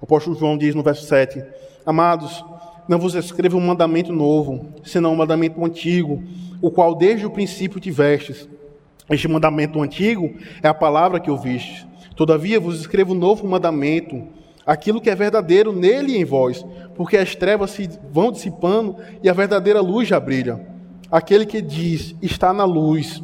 O 0.02 0.06
apóstolo 0.06 0.36
João 0.36 0.58
diz 0.58 0.74
no 0.74 0.82
verso 0.82 1.06
7: 1.06 1.46
Amados, 1.86 2.44
não 2.88 2.98
vos 2.98 3.14
escrevo 3.14 3.60
um 3.60 3.62
mandamento 3.62 4.12
novo, 4.12 4.74
senão 4.84 5.14
um 5.14 5.16
mandamento 5.16 5.64
antigo, 5.64 6.24
o 6.64 6.72
qual 6.72 6.96
desde 6.96 7.28
o 7.28 7.30
princípio 7.30 7.80
tivestes. 7.80 8.50
Este 9.08 9.28
mandamento 9.28 9.80
antigo 9.84 10.34
é 10.64 10.68
a 10.68 10.74
palavra 10.74 11.20
que 11.20 11.30
ouvistes. 11.30 11.86
Todavia 12.16 12.60
vos 12.60 12.80
escrevo 12.80 13.14
um 13.14 13.18
novo 13.20 13.48
mandamento, 13.48 14.30
aquilo 14.66 15.00
que 15.00 15.12
é 15.12 15.16
verdadeiro 15.16 15.72
nele 15.72 16.14
e 16.14 16.18
em 16.18 16.26
vós, 16.26 16.66
porque 16.96 17.18
as 17.18 17.36
trevas 17.36 17.70
se 17.70 17.88
vão 18.12 18.32
dissipando 18.32 18.98
e 19.22 19.30
a 19.30 19.34
verdadeira 19.34 19.80
luz 19.80 20.08
já 20.08 20.20
brilha. 20.20 20.60
Aquele 21.12 21.46
que 21.46 21.62
diz 21.62 22.16
está 22.20 22.52
na 22.52 22.66
luz 22.66 23.22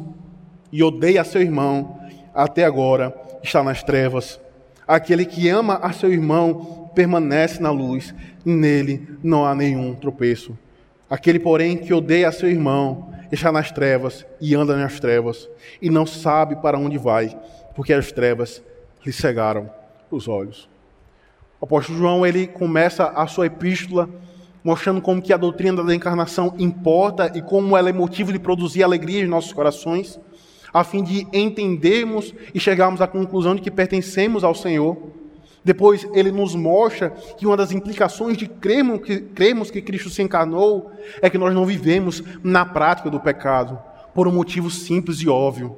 e 0.72 0.82
odeia 0.82 1.24
seu 1.24 1.40
irmão, 1.40 2.00
até 2.34 2.64
agora 2.64 3.14
está 3.42 3.62
nas 3.62 3.82
trevas. 3.82 4.40
Aquele 4.86 5.24
que 5.24 5.48
ama 5.48 5.76
a 5.76 5.92
seu 5.92 6.12
irmão 6.12 6.90
permanece 6.94 7.62
na 7.62 7.70
luz, 7.70 8.14
e 8.44 8.50
nele 8.50 9.08
não 9.22 9.44
há 9.44 9.54
nenhum 9.54 9.94
tropeço. 9.94 10.56
Aquele, 11.08 11.38
porém, 11.38 11.76
que 11.76 11.92
odeia 11.94 12.28
a 12.28 12.32
seu 12.32 12.48
irmão 12.48 13.10
está 13.30 13.52
nas 13.52 13.70
trevas 13.70 14.26
e 14.40 14.54
anda 14.54 14.76
nas 14.76 14.98
trevas, 14.98 15.48
e 15.80 15.88
não 15.88 16.04
sabe 16.06 16.56
para 16.56 16.78
onde 16.78 16.98
vai, 16.98 17.36
porque 17.74 17.92
as 17.92 18.10
trevas 18.10 18.62
lhe 19.04 19.12
cegaram 19.12 19.70
os 20.10 20.26
olhos. 20.26 20.68
O 21.60 21.64
apóstolo 21.64 21.98
João 21.98 22.26
ele 22.26 22.46
começa 22.46 23.04
a 23.04 23.26
sua 23.26 23.46
epístola 23.46 24.08
mostrando 24.62 25.00
como 25.00 25.22
que 25.22 25.32
a 25.32 25.36
doutrina 25.36 25.82
da 25.82 25.94
encarnação 25.94 26.54
importa 26.58 27.30
e 27.34 27.40
como 27.40 27.76
ela 27.76 27.88
é 27.88 27.92
motivo 27.92 28.32
de 28.32 28.38
produzir 28.38 28.82
alegria 28.82 29.22
em 29.22 29.26
nossos 29.26 29.52
corações 29.52 30.18
a 30.72 30.84
fim 30.84 31.02
de 31.02 31.26
entendermos 31.32 32.34
e 32.54 32.60
chegarmos 32.60 33.00
à 33.00 33.06
conclusão 33.06 33.54
de 33.54 33.60
que 33.60 33.70
pertencemos 33.70 34.44
ao 34.44 34.54
Senhor. 34.54 34.96
Depois 35.64 36.08
ele 36.14 36.32
nos 36.32 36.54
mostra 36.54 37.10
que 37.10 37.46
uma 37.46 37.56
das 37.56 37.72
implicações 37.72 38.36
de 38.36 38.46
crermos 38.46 39.02
que, 39.02 39.20
crermos 39.20 39.70
que 39.70 39.82
Cristo 39.82 40.08
se 40.08 40.22
encarnou 40.22 40.90
é 41.20 41.28
que 41.28 41.36
nós 41.36 41.54
não 41.54 41.66
vivemos 41.66 42.22
na 42.42 42.64
prática 42.64 43.10
do 43.10 43.20
pecado, 43.20 43.78
por 44.14 44.26
um 44.26 44.32
motivo 44.32 44.70
simples 44.70 45.18
e 45.20 45.28
óbvio. 45.28 45.76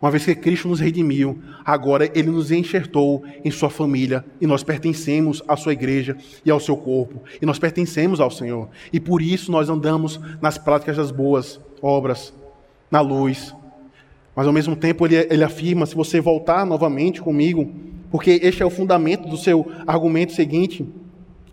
Uma 0.00 0.10
vez 0.10 0.24
que 0.24 0.34
Cristo 0.34 0.66
nos 0.66 0.80
redimiu, 0.80 1.40
agora 1.64 2.10
Ele 2.12 2.28
nos 2.28 2.50
enxertou 2.50 3.22
em 3.44 3.52
Sua 3.52 3.70
família 3.70 4.24
e 4.40 4.48
nós 4.48 4.64
pertencemos 4.64 5.42
à 5.46 5.56
Sua 5.56 5.72
igreja 5.72 6.16
e 6.44 6.50
ao 6.50 6.58
Seu 6.58 6.76
corpo, 6.76 7.22
e 7.40 7.46
nós 7.46 7.56
pertencemos 7.56 8.20
ao 8.20 8.28
Senhor. 8.28 8.68
E 8.92 8.98
por 8.98 9.22
isso 9.22 9.52
nós 9.52 9.68
andamos 9.68 10.20
nas 10.40 10.58
práticas 10.58 10.96
das 10.96 11.12
boas 11.12 11.60
obras, 11.80 12.34
na 12.90 13.00
luz, 13.00 13.54
mas 14.34 14.46
ao 14.46 14.52
mesmo 14.52 14.74
tempo 14.74 15.06
ele, 15.06 15.16
ele 15.30 15.44
afirma: 15.44 15.86
se 15.86 15.94
você 15.94 16.20
voltar 16.20 16.64
novamente 16.64 17.20
comigo, 17.20 17.70
porque 18.10 18.40
este 18.42 18.62
é 18.62 18.66
o 18.66 18.70
fundamento 18.70 19.28
do 19.28 19.36
seu 19.36 19.70
argumento 19.86 20.32
seguinte, 20.32 20.86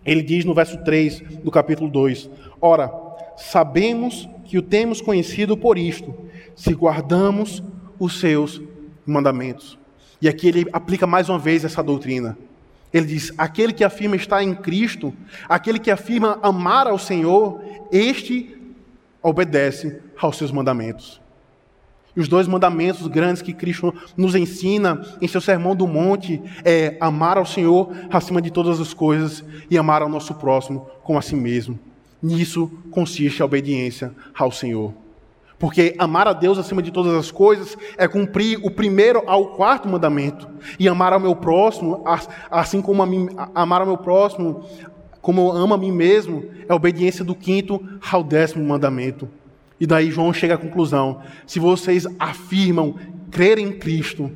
ele 0.04 0.22
diz 0.22 0.44
no 0.44 0.54
verso 0.54 0.78
3 0.84 1.20
do 1.44 1.50
capítulo 1.50 1.90
2: 1.90 2.30
Ora, 2.60 2.90
sabemos 3.36 4.28
que 4.44 4.58
o 4.58 4.62
temos 4.62 5.00
conhecido 5.00 5.56
por 5.56 5.78
isto, 5.78 6.14
se 6.56 6.74
guardamos 6.74 7.62
os 7.98 8.18
seus 8.18 8.60
mandamentos. 9.06 9.78
E 10.20 10.28
aqui 10.28 10.48
ele 10.48 10.66
aplica 10.72 11.06
mais 11.06 11.28
uma 11.28 11.38
vez 11.38 11.64
essa 11.64 11.82
doutrina. 11.82 12.36
Ele 12.92 13.06
diz: 13.06 13.32
aquele 13.38 13.72
que 13.72 13.84
afirma 13.84 14.16
estar 14.16 14.42
em 14.42 14.54
Cristo, 14.54 15.14
aquele 15.48 15.78
que 15.78 15.90
afirma 15.90 16.38
amar 16.42 16.86
ao 16.86 16.98
Senhor, 16.98 17.62
este 17.92 18.56
obedece 19.22 20.00
aos 20.20 20.36
seus 20.36 20.50
mandamentos. 20.50 21.20
E 22.16 22.20
os 22.20 22.28
dois 22.28 22.48
mandamentos 22.48 23.06
grandes 23.06 23.42
que 23.42 23.52
Cristo 23.52 23.94
nos 24.16 24.34
ensina 24.34 25.00
em 25.20 25.28
seu 25.28 25.40
sermão 25.40 25.76
do 25.76 25.86
monte 25.86 26.42
é 26.64 26.96
amar 27.00 27.38
ao 27.38 27.46
Senhor 27.46 27.90
acima 28.10 28.42
de 28.42 28.50
todas 28.50 28.80
as 28.80 28.92
coisas 28.92 29.44
e 29.70 29.78
amar 29.78 30.02
ao 30.02 30.08
nosso 30.08 30.34
próximo 30.34 30.86
como 31.02 31.18
a 31.18 31.22
si 31.22 31.36
mesmo. 31.36 31.78
Nisso 32.22 32.70
consiste 32.90 33.40
a 33.40 33.44
obediência 33.44 34.12
ao 34.36 34.50
Senhor. 34.50 34.92
Porque 35.58 35.94
amar 35.98 36.26
a 36.26 36.32
Deus 36.32 36.58
acima 36.58 36.82
de 36.82 36.90
todas 36.90 37.12
as 37.14 37.30
coisas 37.30 37.76
é 37.98 38.08
cumprir 38.08 38.58
o 38.62 38.70
primeiro 38.70 39.22
ao 39.26 39.48
quarto 39.48 39.86
mandamento. 39.86 40.48
E 40.78 40.88
amar 40.88 41.12
ao 41.12 41.20
meu 41.20 41.36
próximo, 41.36 42.02
assim 42.50 42.80
como 42.80 43.04
mim, 43.04 43.28
amar 43.54 43.82
ao 43.82 43.86
meu 43.86 43.98
próximo, 43.98 44.64
como 45.20 45.40
eu 45.42 45.52
amo 45.52 45.74
a 45.74 45.78
mim 45.78 45.92
mesmo, 45.92 46.44
é 46.66 46.72
a 46.72 46.74
obediência 46.74 47.22
do 47.22 47.34
quinto 47.34 47.78
ao 48.10 48.24
décimo 48.24 48.64
mandamento. 48.66 49.28
E 49.80 49.86
daí 49.86 50.10
João 50.10 50.32
chega 50.32 50.54
à 50.54 50.58
conclusão: 50.58 51.22
se 51.46 51.58
vocês 51.58 52.06
afirmam 52.18 52.94
crer 53.30 53.58
em 53.58 53.72
Cristo, 53.72 54.30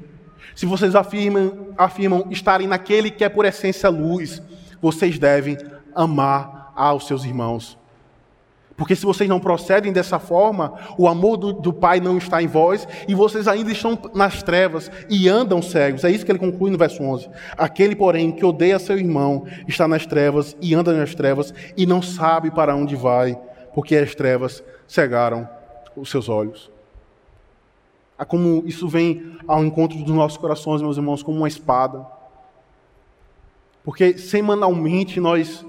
se 0.55 0.65
vocês 0.65 0.95
afirmam, 0.95 1.69
afirmam 1.77 2.27
estarem 2.31 2.67
naquele 2.67 3.11
que 3.11 3.23
é 3.23 3.29
por 3.29 3.45
essência 3.45 3.91
luz, 3.91 4.43
vocês 4.81 5.19
devem 5.19 5.59
amar 5.95 6.73
aos 6.75 7.07
seus 7.07 7.25
irmãos. 7.25 7.77
Porque 8.77 8.97
se 8.97 9.05
vocês 9.05 9.29
não 9.29 9.39
procedem 9.39 9.93
dessa 9.93 10.19
forma, 10.19 10.75
o 10.99 11.07
amor 11.07 11.37
do, 11.37 11.53
do, 11.53 11.73
Pai 11.73 12.01
não 12.01 12.19
está 12.19 12.43
em 12.43 12.49
vós 12.49 12.89
e 13.07 13.15
vocês 13.15 13.47
ainda 13.47 13.71
estão 13.71 13.97
nas 14.15 14.43
trevas 14.43 14.91
e 15.09 15.29
andam 15.29 15.63
cegos. 15.63 16.03
É 16.03 16.11
isso 16.11 16.25
que 16.25 16.33
ele 16.33 16.41
conclui 16.41 16.73
no 16.73 16.79
verso 16.79 17.01
11. 17.01 17.29
Aquele, 17.57 17.95
porém, 17.95 18.33
que 18.33 18.45
odeia 18.45 18.79
seu 18.81 18.99
irmão 18.99 19.45
está 19.69 19.87
nas 19.87 20.07
trevas 20.07 20.57
e 20.61 20.75
anda 20.75 20.93
nas 20.93 21.15
trevas 21.15 21.55
e 21.77 21.87
não 21.87 22.03
sabe 22.03 22.51
para 22.51 22.75
onde 22.75 22.97
vai, 22.97 23.39
porque 23.73 23.95
as 23.95 24.13
trevas 24.13 24.63
cegaram 24.87 25.49
os 25.97 26.11
seus 26.11 26.29
olhos. 26.29 26.71
A 28.17 28.25
como 28.25 28.63
isso 28.67 28.89
vem 28.89 29.37
ao 29.47 29.65
encontro 29.65 29.99
dos 29.99 30.15
nossos 30.15 30.39
corações, 30.39 30.81
meus 30.81 30.97
irmãos, 30.97 31.23
como 31.23 31.39
uma 31.39 31.49
espada. 31.49 32.07
Porque 33.83 34.17
semanalmente 34.17 35.21
nós 35.21 35.65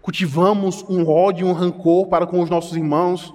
cultivamos 0.00 0.84
um 0.88 1.08
ódio, 1.08 1.46
um 1.46 1.52
rancor 1.52 2.06
para 2.06 2.26
com 2.26 2.40
os 2.40 2.48
nossos 2.48 2.76
irmãos, 2.76 3.34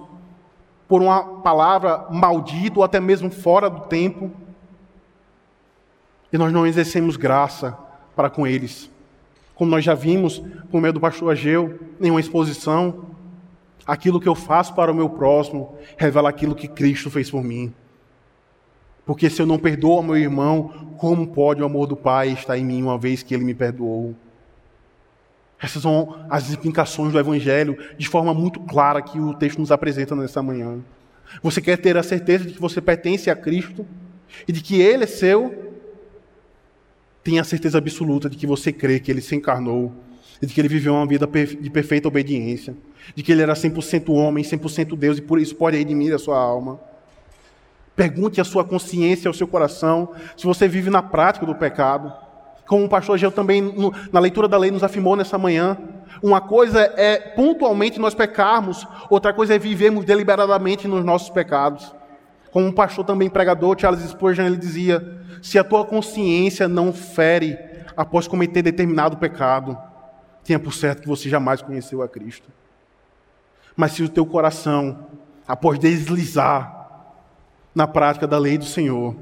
por 0.88 1.02
uma 1.02 1.40
palavra 1.40 2.06
maldita 2.10 2.78
ou 2.78 2.84
até 2.84 2.98
mesmo 2.98 3.30
fora 3.30 3.68
do 3.68 3.82
tempo. 3.82 4.30
E 6.32 6.38
nós 6.38 6.52
não 6.52 6.66
exercemos 6.66 7.16
graça 7.16 7.76
para 8.16 8.30
com 8.30 8.46
eles. 8.46 8.90
Como 9.54 9.70
nós 9.70 9.84
já 9.84 9.94
vimos 9.94 10.42
por 10.70 10.80
meio 10.80 10.94
do 10.94 11.00
pastor 11.00 11.30
Ageu, 11.30 11.78
em 12.00 12.10
uma 12.10 12.20
exposição, 12.20 13.09
Aquilo 13.90 14.20
que 14.20 14.28
eu 14.28 14.36
faço 14.36 14.72
para 14.72 14.92
o 14.92 14.94
meu 14.94 15.10
próximo 15.10 15.74
revela 15.96 16.28
aquilo 16.28 16.54
que 16.54 16.68
Cristo 16.68 17.10
fez 17.10 17.28
por 17.28 17.42
mim. 17.42 17.74
Porque 19.04 19.28
se 19.28 19.42
eu 19.42 19.46
não 19.46 19.58
perdoo 19.58 19.96
ao 19.96 20.02
meu 20.04 20.16
irmão, 20.16 20.94
como 20.96 21.26
pode 21.26 21.60
o 21.60 21.64
amor 21.64 21.88
do 21.88 21.96
Pai 21.96 22.28
estar 22.28 22.56
em 22.56 22.64
mim 22.64 22.84
uma 22.84 22.96
vez 22.96 23.24
que 23.24 23.34
ele 23.34 23.42
me 23.42 23.52
perdoou? 23.52 24.14
Essas 25.60 25.82
são 25.82 26.24
as 26.30 26.52
implicações 26.52 27.12
do 27.12 27.18
Evangelho 27.18 27.76
de 27.98 28.06
forma 28.06 28.32
muito 28.32 28.60
clara 28.60 29.02
que 29.02 29.18
o 29.18 29.34
texto 29.34 29.58
nos 29.58 29.72
apresenta 29.72 30.14
nessa 30.14 30.40
manhã. 30.40 30.78
Você 31.42 31.60
quer 31.60 31.76
ter 31.76 31.96
a 31.96 32.04
certeza 32.04 32.44
de 32.44 32.52
que 32.54 32.60
você 32.60 32.80
pertence 32.80 33.28
a 33.28 33.34
Cristo 33.34 33.84
e 34.46 34.52
de 34.52 34.60
que 34.60 34.80
Ele 34.80 35.02
é 35.02 35.08
seu? 35.08 35.74
Tenha 37.24 37.40
a 37.40 37.44
certeza 37.44 37.78
absoluta 37.78 38.30
de 38.30 38.36
que 38.36 38.46
você 38.46 38.72
crê 38.72 39.00
que 39.00 39.10
Ele 39.10 39.20
se 39.20 39.34
encarnou 39.34 39.92
de 40.40 40.54
que 40.54 40.60
Ele 40.60 40.68
viveu 40.68 40.94
uma 40.94 41.06
vida 41.06 41.26
de 41.26 41.70
perfeita 41.70 42.08
obediência 42.08 42.74
de 43.14 43.22
que 43.22 43.32
ele 43.32 43.42
era 43.42 43.54
100% 43.54 44.12
homem, 44.12 44.44
100% 44.44 44.96
Deus 44.96 45.18
e 45.18 45.22
por 45.22 45.38
isso 45.38 45.54
pode 45.54 45.76
redimir 45.76 46.14
a 46.14 46.18
sua 46.18 46.38
alma. 46.38 46.80
Pergunte 47.96 48.40
à 48.40 48.44
sua 48.44 48.64
consciência, 48.64 49.28
ao 49.28 49.34
seu 49.34 49.46
coração, 49.46 50.10
se 50.36 50.46
você 50.46 50.66
vive 50.66 50.90
na 50.90 51.02
prática 51.02 51.44
do 51.44 51.54
pecado. 51.54 52.12
Como 52.66 52.84
o 52.84 52.88
pastor 52.88 53.18
Geu 53.18 53.32
também, 53.32 53.74
na 54.12 54.20
leitura 54.20 54.46
da 54.46 54.56
lei, 54.56 54.70
nos 54.70 54.84
afirmou 54.84 55.16
nessa 55.16 55.36
manhã, 55.36 55.76
uma 56.22 56.40
coisa 56.40 56.80
é 56.96 57.18
pontualmente 57.18 57.98
nós 57.98 58.14
pecarmos, 58.14 58.86
outra 59.08 59.32
coisa 59.32 59.54
é 59.54 59.58
vivermos 59.58 60.04
deliberadamente 60.04 60.86
nos 60.86 61.04
nossos 61.04 61.30
pecados. 61.30 61.92
Como 62.52 62.66
um 62.66 62.72
pastor 62.72 63.04
também 63.04 63.28
pregador, 63.28 63.76
Charles 63.78 64.08
Spurgeon, 64.08 64.46
ele 64.46 64.56
dizia: 64.56 65.20
se 65.42 65.58
a 65.58 65.64
tua 65.64 65.84
consciência 65.84 66.68
não 66.68 66.92
fere 66.92 67.58
após 67.96 68.26
cometer 68.26 68.62
determinado 68.62 69.16
pecado, 69.16 69.76
tenha 70.44 70.58
por 70.58 70.72
certo 70.72 71.02
que 71.02 71.08
você 71.08 71.28
jamais 71.28 71.62
conheceu 71.62 72.02
a 72.02 72.08
Cristo. 72.08 72.48
Mas 73.76 73.92
se 73.92 74.02
o 74.02 74.08
teu 74.08 74.26
coração, 74.26 75.06
após 75.46 75.78
deslizar 75.78 76.80
na 77.74 77.86
prática 77.86 78.26
da 78.26 78.38
lei 78.38 78.58
do 78.58 78.64
Senhor, 78.64 79.16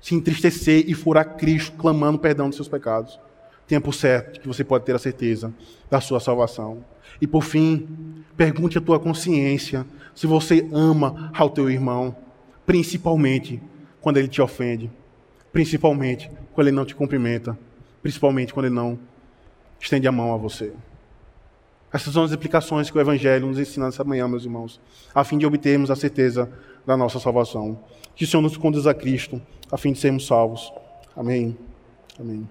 se 0.00 0.14
entristecer 0.14 0.84
e 0.88 0.94
for 0.94 1.16
a 1.16 1.24
Cristo 1.24 1.76
clamando 1.76 2.18
perdão 2.18 2.48
dos 2.48 2.56
seus 2.56 2.68
pecados, 2.68 3.18
tenha 3.66 3.80
por 3.80 3.94
certo 3.94 4.40
que 4.40 4.48
você 4.48 4.64
pode 4.64 4.84
ter 4.84 4.94
a 4.94 4.98
certeza 4.98 5.52
da 5.90 6.00
sua 6.00 6.20
salvação. 6.20 6.84
E 7.20 7.26
por 7.26 7.42
fim, 7.42 8.24
pergunte 8.36 8.78
à 8.78 8.80
tua 8.80 8.98
consciência 8.98 9.86
se 10.14 10.26
você 10.26 10.68
ama 10.72 11.30
ao 11.34 11.48
teu 11.48 11.70
irmão, 11.70 12.14
principalmente 12.66 13.62
quando 14.00 14.16
ele 14.16 14.28
te 14.28 14.42
ofende, 14.42 14.90
principalmente 15.52 16.30
quando 16.52 16.68
ele 16.68 16.76
não 16.76 16.84
te 16.84 16.94
cumprimenta, 16.94 17.56
principalmente 18.02 18.52
quando 18.52 18.66
ele 18.66 18.74
não 18.74 18.98
estende 19.82 20.06
a 20.06 20.12
mão 20.12 20.32
a 20.32 20.36
você. 20.36 20.72
Essas 21.92 22.14
são 22.14 22.24
as 22.24 22.32
implicações 22.32 22.90
que 22.90 22.96
o 22.96 23.00
Evangelho 23.00 23.46
nos 23.46 23.58
ensina 23.58 23.86
nessa 23.86 24.02
manhã, 24.02 24.26
meus 24.26 24.44
irmãos, 24.44 24.80
a 25.14 25.22
fim 25.24 25.36
de 25.36 25.44
obtermos 25.44 25.90
a 25.90 25.96
certeza 25.96 26.50
da 26.86 26.96
nossa 26.96 27.20
salvação. 27.20 27.78
Que 28.14 28.24
o 28.24 28.26
Senhor 28.26 28.42
nos 28.42 28.56
conduza 28.56 28.90
a 28.90 28.94
Cristo, 28.94 29.40
a 29.70 29.76
fim 29.76 29.92
de 29.92 29.98
sermos 29.98 30.26
salvos. 30.26 30.72
Amém. 31.14 31.56
Amém. 32.18 32.48